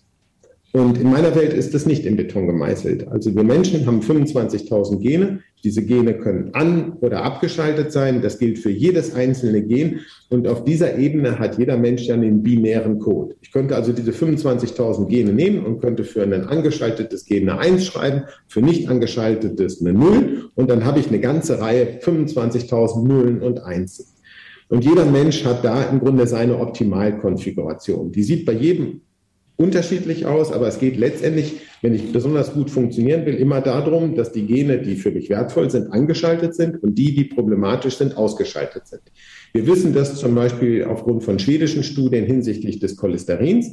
[0.74, 3.08] Und in meiner Welt ist das nicht in Beton gemeißelt.
[3.08, 5.44] Also wir Menschen haben 25.000 Gene.
[5.64, 8.22] Diese Gene können an- oder abgeschaltet sein.
[8.22, 10.02] Das gilt für jedes einzelne Gen.
[10.30, 13.36] Und auf dieser Ebene hat jeder Mensch ja einen binären Code.
[13.42, 17.86] Ich könnte also diese 25.000 Gene nehmen und könnte für ein angeschaltetes Gen eine 1
[17.86, 20.50] schreiben, für nicht angeschaltetes eine 0.
[20.56, 24.06] Und dann habe ich eine ganze Reihe 25.000 Nullen und Einsen.
[24.68, 28.12] Und jeder Mensch hat da im Grunde seine Optimalkonfiguration.
[28.12, 29.02] Die sieht bei jedem
[29.58, 34.32] unterschiedlich aus, aber es geht letztendlich, wenn ich besonders gut funktionieren will, immer darum, dass
[34.32, 38.88] die Gene, die für mich wertvoll sind, angeschaltet sind und die, die problematisch sind, ausgeschaltet
[38.88, 39.02] sind.
[39.54, 43.70] Wir wissen das zum Beispiel aufgrund von schwedischen Studien hinsichtlich des Cholesterins.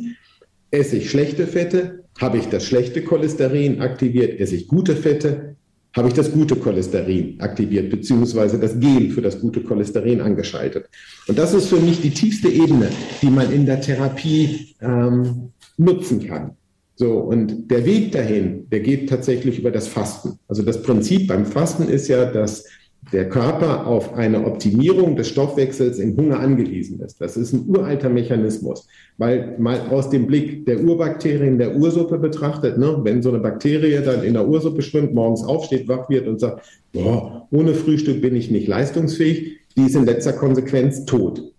[0.70, 5.56] Esse ich schlechte Fette, habe ich das schlechte Cholesterin aktiviert, esse ich gute Fette,
[5.96, 10.88] habe ich das gute Cholesterin aktiviert, beziehungsweise das Gen für das gute Cholesterin angeschaltet.
[11.26, 12.88] Und das ist für mich die tiefste Ebene,
[13.22, 15.50] die man in der Therapie ähm,
[15.80, 16.52] nutzen kann.
[16.94, 20.38] So, und der Weg dahin, der geht tatsächlich über das Fasten.
[20.48, 22.66] Also das Prinzip beim Fasten ist ja, dass
[23.12, 27.18] der Körper auf eine Optimierung des Stoffwechsels im Hunger angewiesen ist.
[27.18, 32.76] Das ist ein uralter Mechanismus, weil mal aus dem Blick der Urbakterien der Ursuppe betrachtet,
[32.76, 36.38] ne, wenn so eine Bakterie dann in der Ursuppe schwimmt, morgens aufsteht, wach wird und
[36.38, 36.62] sagt,
[36.92, 41.50] boah, ohne Frühstück bin ich nicht leistungsfähig, die ist in letzter Konsequenz tot.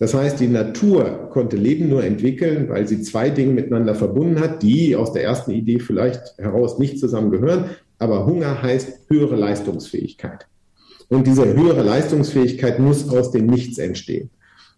[0.00, 4.62] Das heißt, die Natur konnte Leben nur entwickeln, weil sie zwei Dinge miteinander verbunden hat,
[4.62, 7.66] die aus der ersten Idee vielleicht heraus nicht zusammengehören.
[7.98, 10.46] Aber Hunger heißt höhere Leistungsfähigkeit.
[11.10, 14.30] Und diese höhere Leistungsfähigkeit muss aus dem Nichts entstehen.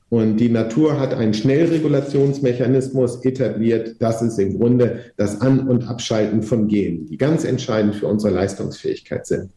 [0.09, 3.95] Und die Natur hat einen Schnellregulationsmechanismus etabliert.
[4.01, 8.35] Das ist im Grunde das An- und Abschalten von Genen, die ganz entscheidend für unsere
[8.35, 9.51] Leistungsfähigkeit sind.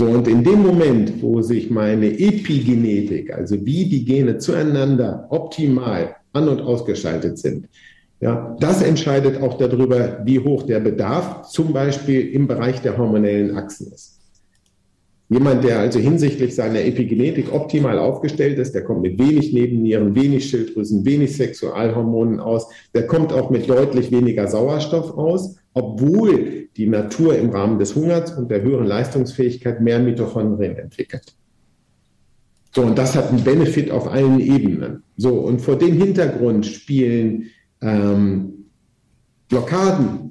[0.00, 6.16] So, und in dem Moment, wo sich meine Epigenetik, also wie die Gene zueinander optimal
[6.32, 7.68] an- und ausgeschaltet sind,
[8.18, 13.54] ja, das entscheidet auch darüber, wie hoch der Bedarf zum Beispiel im Bereich der hormonellen
[13.54, 14.19] Achsen ist.
[15.30, 20.50] Jemand, der also hinsichtlich seiner Epigenetik optimal aufgestellt ist, der kommt mit wenig Nebennieren, wenig
[20.50, 27.36] Schilddrüsen, wenig Sexualhormonen aus, der kommt auch mit deutlich weniger Sauerstoff aus obwohl die Natur
[27.36, 31.34] im Rahmen des Hungers und der höheren Leistungsfähigkeit mehr Mitochondrien entwickelt.
[32.74, 35.02] So, und das hat einen Benefit auf allen Ebenen.
[35.16, 37.46] So, und vor dem Hintergrund spielen
[37.80, 38.66] ähm,
[39.48, 40.29] Blockaden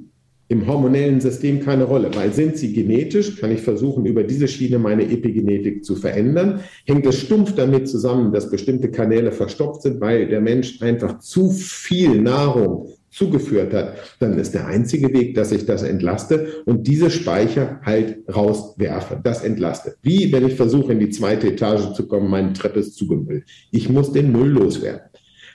[0.50, 4.80] im hormonellen System keine Rolle, weil sind sie genetisch, kann ich versuchen, über diese Schiene
[4.80, 6.62] meine Epigenetik zu verändern.
[6.86, 11.52] Hängt es stumpf damit zusammen, dass bestimmte Kanäle verstopft sind, weil der Mensch einfach zu
[11.52, 17.10] viel Nahrung zugeführt hat, dann ist der einzige Weg, dass ich das entlaste und diese
[17.10, 19.20] Speicher halt rauswerfe.
[19.22, 19.96] Das entlaste.
[20.02, 23.46] Wie wenn ich versuche, in die zweite Etage zu kommen, meine Treppe ist zugemüllt.
[23.72, 25.02] Ich muss den Müll loswerden.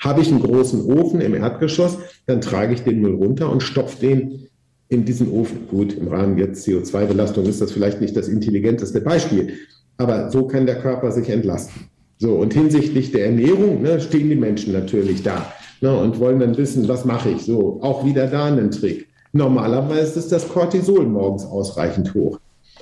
[0.01, 4.01] Habe ich einen großen Ofen im Erdgeschoss, dann trage ich den Müll runter und stopfe
[4.01, 4.49] den
[4.89, 5.66] in diesen Ofen.
[5.68, 9.55] Gut, im Rahmen jetzt CO2-Belastung ist das vielleicht nicht das intelligenteste Beispiel,
[9.97, 11.89] aber so kann der Körper sich entlasten.
[12.18, 16.57] So, und hinsichtlich der Ernährung ne, stehen die Menschen natürlich da ne, und wollen dann
[16.57, 17.43] wissen, was mache ich.
[17.43, 19.09] So, auch wieder da einen Trick.
[19.32, 22.39] Normalerweise ist das Cortisol morgens ausreichend hoch.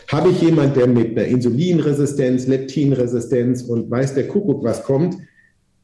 [0.08, 5.16] Habe ich jemand, der mit einer Insulinresistenz, Leptinresistenz und weiß der Kuckuck was kommt,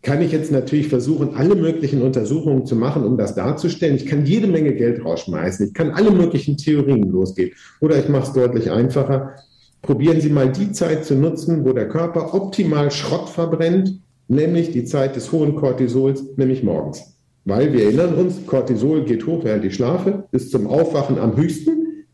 [0.02, 3.96] kann ich jetzt natürlich versuchen, alle möglichen Untersuchungen zu machen, um das darzustellen.
[3.96, 5.68] Ich kann jede Menge Geld rausschmeißen.
[5.68, 7.52] Ich kann alle möglichen Theorien losgehen.
[7.80, 9.34] Oder ich mache es deutlich einfacher.
[9.82, 14.84] Probieren Sie mal die Zeit zu nutzen, wo der Körper optimal Schrott verbrennt, nämlich die
[14.84, 17.14] Zeit des hohen Cortisols, nämlich morgens.
[17.44, 22.06] Weil wir erinnern uns, Cortisol geht hoch, während ich schlafe, bis zum Aufwachen am höchsten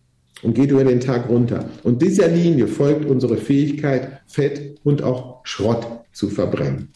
[0.43, 1.68] und geht über den Tag runter.
[1.82, 6.91] Und dieser Linie folgt unsere Fähigkeit, Fett und auch Schrott zu verbrennen.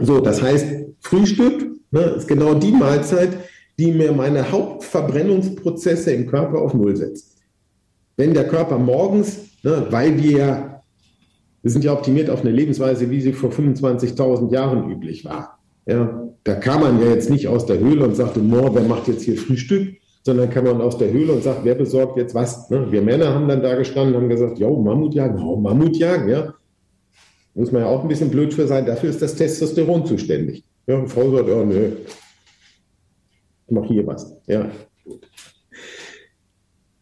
[0.00, 0.66] So, das heißt,
[1.00, 3.30] Frühstück ne, ist genau die Mahlzeit,
[3.78, 7.36] die mir meine Hauptverbrennungsprozesse im Körper auf Null setzt.
[8.16, 10.82] Wenn der Körper morgens, ne, weil wir,
[11.62, 15.58] wir sind ja optimiert auf eine Lebensweise, wie sie vor 25.000 Jahren üblich war.
[15.86, 19.08] Ja, da kam man ja jetzt nicht aus der Höhle und sagte, Mo, wer macht
[19.08, 19.96] jetzt hier Frühstück?
[20.22, 22.68] Sondern kam man aus der Höhle und sagt, wer besorgt jetzt was?
[22.68, 22.90] Ne?
[22.90, 26.54] Wir Männer haben dann da gestanden und haben gesagt, jo, Mammutjagen, oh, Mammutjagen, ja.
[27.58, 28.86] Muss man ja auch ein bisschen blöd für sein.
[28.86, 30.62] Dafür ist das Testosteron zuständig.
[30.86, 31.90] Ja, eine Frau sagt, oh, nö,
[33.66, 34.32] ich mache hier was.
[34.46, 34.70] Ja,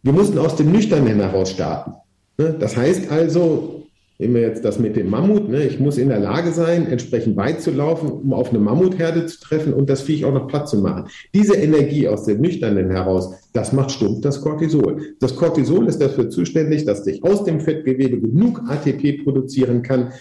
[0.03, 1.93] Wir mussten aus dem Nüchternen heraus starten.
[2.39, 2.57] Ne?
[2.59, 3.87] Das heißt also,
[4.19, 5.63] nehmen wir jetzt das mit dem Mammut, ne?
[5.63, 9.39] ich muss in der Lage sein, entsprechend weit zu laufen, um auf eine Mammutherde zu
[9.39, 11.11] treffen und das Viech auch noch platt zu machen.
[11.35, 15.17] Diese Energie aus dem Nüchternen heraus, das macht stumpf das Cortisol.
[15.21, 20.13] Das Cortisol ist dafür zuständig, dass ich aus dem Fettgewebe genug ATP produzieren kann,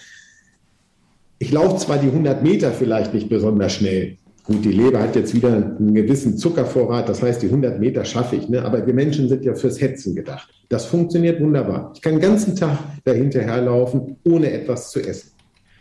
[1.39, 4.17] ich laufe zwar die 100 Meter vielleicht nicht besonders schnell.
[4.45, 8.35] Gut, die Leber hat jetzt wieder einen gewissen Zuckervorrat, das heißt, die 100 Meter schaffe
[8.35, 8.47] ich.
[8.47, 8.63] Ne?
[8.63, 10.49] Aber wir Menschen sind ja fürs Hetzen gedacht.
[10.69, 11.91] Das funktioniert wunderbar.
[11.95, 15.31] Ich kann den ganzen Tag dahinterherlaufen, ohne etwas zu essen.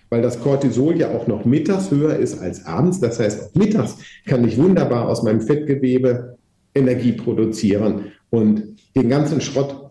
[0.08, 3.00] Weil das Cortisol ja auch noch mittags höher ist als abends.
[3.00, 3.96] Das heißt, auch mittags
[4.26, 6.36] kann ich wunderbar aus meinem Fettgewebe
[6.74, 8.12] Energie produzieren.
[8.30, 8.62] Und
[8.96, 9.90] den ganzen Schrott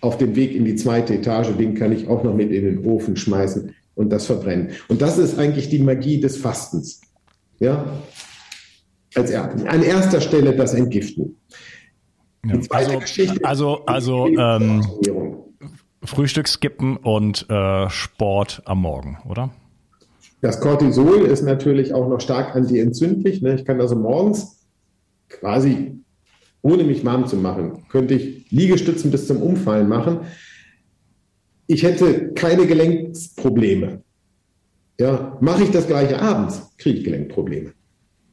[0.00, 2.84] auf dem Weg in die zweite Etage, den kann ich auch noch mit in den
[2.84, 4.70] Ofen schmeißen und das Verbrennen.
[4.88, 7.00] Und das ist eigentlich die Magie des Fastens.
[7.58, 7.84] Ja?
[9.14, 11.36] Als er, an erster Stelle das Entgiften.
[12.44, 13.44] Ja, also, Geschichte.
[13.44, 14.84] Also, also ähm,
[16.02, 19.50] Frühstück skippen und äh, Sport am Morgen, oder?
[20.40, 23.42] Das Cortisol ist natürlich auch noch stark antientzündlich.
[23.42, 23.54] Ne?
[23.54, 24.66] Ich kann also morgens
[25.28, 26.00] quasi,
[26.62, 30.22] ohne mich warm zu machen, könnte ich Liegestützen bis zum Umfallen machen
[31.66, 34.02] ich hätte keine Gelenksprobleme.
[35.00, 37.72] Ja, mache ich das gleiche abends, kriege ich Gelenkprobleme.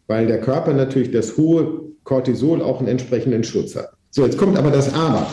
[0.07, 3.89] Weil der Körper natürlich das hohe Cortisol auch einen entsprechenden Schutz hat.
[4.11, 5.29] So, jetzt kommt aber das Aber.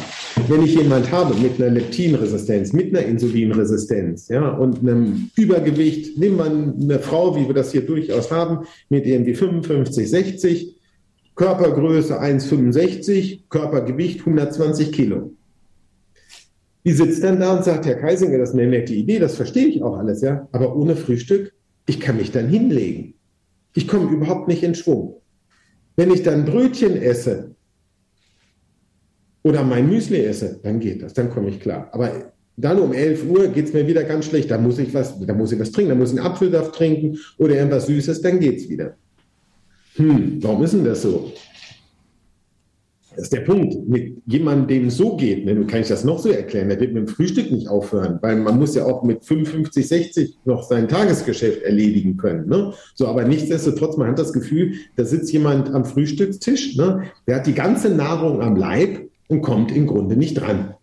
[0.49, 6.37] Wenn ich jemand habe mit einer Leptinresistenz, mit einer Insulinresistenz, ja, und einem Übergewicht, nehmen
[6.37, 10.77] wir eine Frau, wie wir das hier durchaus haben, mit irgendwie 55, 60,
[11.35, 15.33] Körpergröße 1,65, Körpergewicht 120 Kilo.
[16.87, 19.67] Die sitzt dann da und sagt, Herr Keisinger, das ist eine nette Idee, das verstehe
[19.67, 20.49] ich auch alles, ja.
[20.53, 21.53] Aber ohne Frühstück,
[21.87, 23.15] ich kann mich dann hinlegen.
[23.75, 25.21] Ich komme überhaupt nicht in Schwung.
[25.97, 27.57] Wenn ich dann Brötchen esse
[29.43, 31.89] oder mein Müsli esse, dann geht das, dann komme ich klar.
[31.91, 34.53] Aber dann um 11 Uhr geht es mir wieder ganz schlecht.
[34.53, 37.19] Da muss ich was, da muss ich was trinken, da muss ich einen Apfelsaft trinken
[37.39, 38.95] oder irgendwas Süßes, dann geht es wieder.
[39.97, 41.33] Hm, warum ist denn das so?
[43.17, 43.89] Das ist der Punkt.
[43.89, 46.93] Mit jemandem, dem es so geht, ne, kann ich das noch so erklären, der wird
[46.93, 50.87] mit dem Frühstück nicht aufhören, weil man muss ja auch mit 55, 60 noch sein
[50.87, 52.47] Tagesgeschäft erledigen können.
[52.47, 52.75] Ne?
[52.95, 57.05] So, aber nichtsdestotrotz, man hat das Gefühl, da sitzt jemand am Frühstückstisch, ne?
[57.27, 60.75] der hat die ganze Nahrung am Leib und kommt im Grunde nicht dran.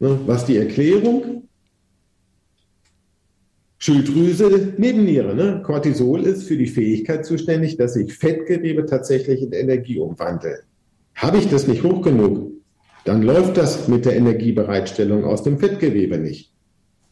[0.00, 0.18] Ne?
[0.24, 1.48] Was die Erklärung?
[3.76, 5.34] Schilddrüse, Nebenniere.
[5.34, 5.62] Ne?
[5.64, 10.60] Cortisol ist für die Fähigkeit zuständig, dass sich Fettgewebe tatsächlich in Energie umwandeln.
[11.18, 12.52] Habe ich das nicht hoch genug,
[13.04, 16.52] dann läuft das mit der Energiebereitstellung aus dem Fettgewebe nicht.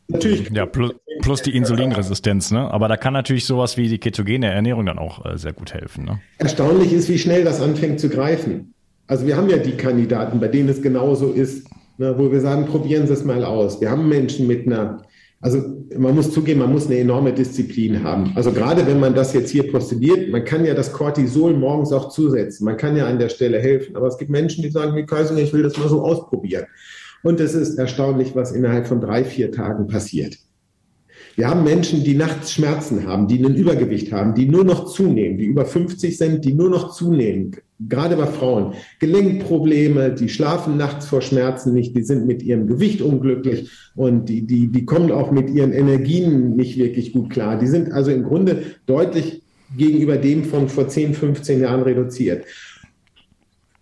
[0.08, 0.48] Natürlich.
[0.50, 2.70] Ja, plus, plus die Insulinresistenz, ne?
[2.70, 6.04] Aber da kann natürlich sowas wie die ketogene Ernährung dann auch äh, sehr gut helfen.
[6.04, 6.20] Ne?
[6.38, 8.72] Erstaunlich ist, wie schnell das anfängt zu greifen.
[9.08, 11.66] Also wir haben ja die Kandidaten, bei denen es genauso ist,
[11.98, 13.80] ne, wo wir sagen, probieren Sie es mal aus.
[13.80, 15.02] Wir haben Menschen mit einer
[15.46, 15.62] also
[15.96, 18.32] man muss zugeben, man muss eine enorme Disziplin haben.
[18.34, 22.08] Also gerade wenn man das jetzt hier postuliert, man kann ja das Cortisol morgens auch
[22.08, 22.64] zusetzen.
[22.64, 23.94] Man kann ja an der Stelle helfen.
[23.94, 26.64] Aber es gibt Menschen, die sagen, wie Kaiser, ich will das mal so ausprobieren.
[27.22, 30.36] Und es ist erstaunlich, was innerhalb von drei, vier Tagen passiert.
[31.36, 35.38] Wir haben Menschen, die nachts Schmerzen haben, die ein Übergewicht haben, die nur noch zunehmen,
[35.38, 38.74] die über 50 sind, die nur noch zunehmen, gerade bei Frauen.
[39.00, 44.46] Gelenkprobleme, die schlafen nachts vor Schmerzen nicht, die sind mit ihrem Gewicht unglücklich und die,
[44.46, 47.58] die, die kommen auch mit ihren Energien nicht wirklich gut klar.
[47.58, 49.42] Die sind also im Grunde deutlich
[49.76, 52.44] gegenüber dem von vor 10, 15 Jahren reduziert.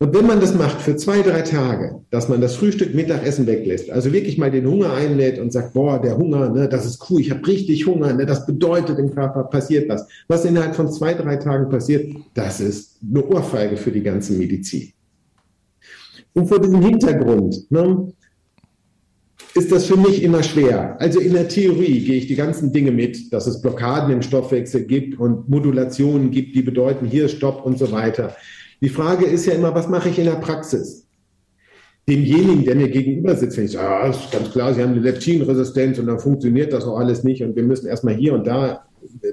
[0.05, 3.91] Und wenn man das macht für zwei, drei Tage, dass man das Frühstück, Mittagessen weglässt,
[3.91, 7.23] also wirklich mal den Hunger einlädt und sagt, boah, der Hunger, ne, das ist cool,
[7.23, 10.07] ich habe richtig Hunger, ne, das bedeutet im Körper passiert was.
[10.29, 14.93] Was innerhalb von zwei, drei Tagen passiert, das ist eine Ohrfeige für die ganze Medizin.
[16.35, 18.13] Und vor diesem Hintergrund ne,
[19.55, 21.01] ist das für mich immer schwer.
[21.01, 24.85] Also in der Theorie gehe ich die ganzen Dinge mit, dass es Blockaden im Stoffwechsel
[24.85, 28.37] gibt und Modulationen gibt, die bedeuten hier Stopp und so weiter.
[28.85, 31.07] Die Frage ist ja immer, was mache ich in der Praxis?
[32.07, 35.01] Demjenigen, der mir gegenüber sitzt, wenn ich sage, ah, ist ganz klar, Sie haben eine
[35.01, 38.85] Leptinresistenz und dann funktioniert das auch alles nicht und wir müssen erstmal hier und da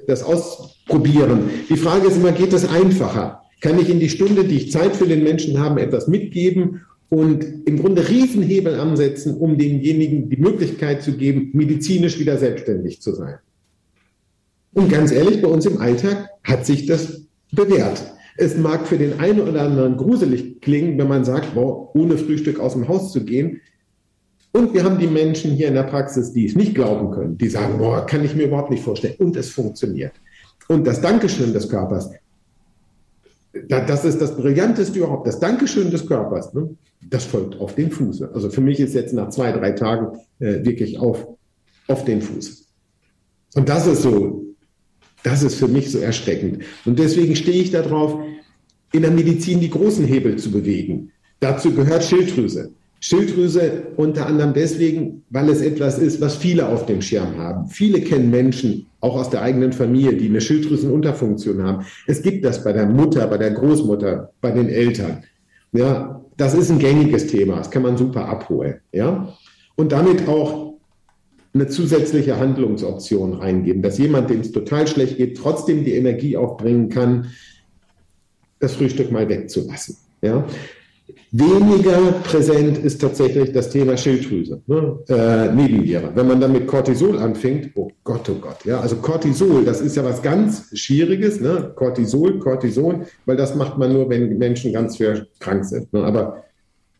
[0.06, 1.50] das ausprobieren.
[1.68, 3.42] Die Frage ist immer, geht das einfacher?
[3.60, 6.80] Kann ich in die Stunde, die ich Zeit für den Menschen habe, etwas mitgeben
[7.10, 13.14] und im Grunde Riesenhebel ansetzen, um demjenigen die Möglichkeit zu geben, medizinisch wieder selbstständig zu
[13.14, 13.34] sein?
[14.72, 18.02] Und ganz ehrlich, bei uns im Alltag hat sich das bewährt.
[18.36, 22.60] Es mag für den einen oder anderen gruselig klingen, wenn man sagt, boah, ohne Frühstück
[22.60, 23.60] aus dem Haus zu gehen.
[24.52, 27.48] Und wir haben die Menschen hier in der Praxis, die es nicht glauben können, die
[27.48, 29.14] sagen, boah, kann ich mir überhaupt nicht vorstellen.
[29.18, 30.12] Und es funktioniert.
[30.68, 32.10] Und das Dankeschön des Körpers,
[33.68, 35.26] das ist das Brillanteste überhaupt.
[35.26, 36.74] Das Dankeschön des Körpers, ne?
[37.08, 38.22] das folgt auf den Fuß.
[38.22, 41.26] Also für mich ist jetzt nach zwei, drei Tagen äh, wirklich auf,
[41.88, 42.68] auf den Fuß.
[43.54, 44.51] Und das ist so
[45.22, 46.64] das ist für mich so erschreckend.
[46.84, 48.20] Und deswegen stehe ich darauf,
[48.92, 51.10] in der Medizin die großen Hebel zu bewegen.
[51.40, 52.70] Dazu gehört Schilddrüse.
[53.00, 57.66] Schilddrüse unter anderem deswegen, weil es etwas ist, was viele auf dem Schirm haben.
[57.68, 61.84] Viele kennen Menschen, auch aus der eigenen Familie, die eine Schilddrüsenunterfunktion haben.
[62.06, 65.24] Es gibt das bei der Mutter, bei der Großmutter, bei den Eltern.
[65.72, 67.56] Ja, das ist ein gängiges Thema.
[67.56, 68.76] Das kann man super abholen.
[68.92, 69.36] Ja,
[69.74, 70.71] und damit auch
[71.54, 76.88] eine zusätzliche Handlungsoption reingeben, dass jemand, dem es total schlecht geht, trotzdem die Energie aufbringen
[76.88, 77.26] kann,
[78.58, 79.96] das Frühstück mal wegzulassen.
[80.22, 80.46] Ja?
[81.32, 84.98] Weniger präsent ist tatsächlich das Thema Schilddrüse, ne?
[85.08, 86.10] äh, Nebenniere.
[86.14, 89.96] Wenn man dann mit Cortisol anfängt, oh Gott, oh Gott, ja, also Cortisol, das ist
[89.96, 91.72] ja was ganz Schwieriges, ne?
[91.74, 95.92] Cortisol, Cortison, weil das macht man nur, wenn Menschen ganz schwer krank sind.
[95.92, 96.04] Ne?
[96.04, 96.44] Aber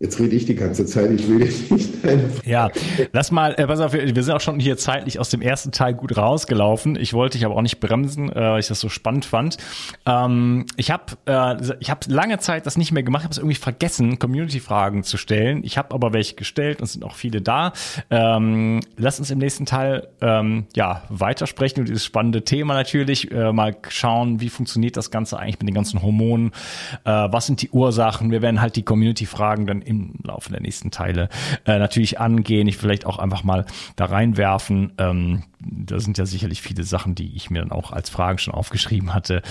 [0.03, 2.71] Jetzt rede ich die ganze Zeit, ich will nicht deine Ja,
[3.13, 5.95] lass mal, äh, pass auf, wir sind auch schon hier zeitlich aus dem ersten Teil
[5.95, 6.97] gut rausgelaufen.
[6.97, 9.59] Ich wollte dich aber auch nicht bremsen, äh, weil ich das so spannend fand.
[10.05, 13.55] Ähm, ich habe äh, ich hab lange Zeit das nicht mehr gemacht, habe es irgendwie
[13.55, 15.63] vergessen, Community-Fragen zu stellen.
[15.63, 17.73] Ich habe aber welche gestellt und sind auch viele da.
[18.11, 23.31] Ähm, lass uns im nächsten Teil ähm, ja weitersprechen und dieses spannende Thema natürlich.
[23.31, 26.49] Äh, mal schauen, wie funktioniert das Ganze eigentlich mit den ganzen Hormonen.
[27.05, 28.33] Äh, was sind die Ursachen?
[28.33, 31.29] Wir werden halt die Community-Fragen dann im Laufe der nächsten Teile
[31.67, 32.67] äh, natürlich angehen.
[32.67, 33.65] Ich vielleicht auch einfach mal
[33.97, 34.93] da reinwerfen.
[34.99, 38.55] Ähm, da sind ja sicherlich viele Sachen, die ich mir dann auch als Fragen schon
[38.55, 39.43] aufgeschrieben hatte.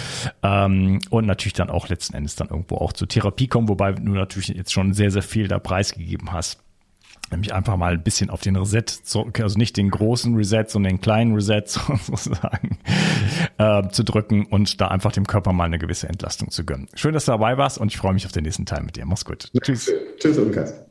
[0.43, 4.11] Ähm, und natürlich dann auch letzten Endes dann irgendwo auch zur Therapie kommen, wobei du
[4.11, 6.59] natürlich jetzt schon sehr, sehr viel da preisgegeben hast
[7.31, 11.01] nämlich einfach mal ein bisschen auf den Reset, also nicht den großen Reset, sondern den
[11.01, 12.77] kleinen Reset sozusagen
[13.57, 16.87] äh, zu drücken und da einfach dem Körper mal eine gewisse Entlastung zu gönnen.
[16.95, 19.05] Schön, dass du dabei warst und ich freue mich auf den nächsten Teil mit dir.
[19.05, 19.49] Mach's gut.
[19.61, 19.91] Tschüss.
[20.19, 20.90] Tschüss, Unkas.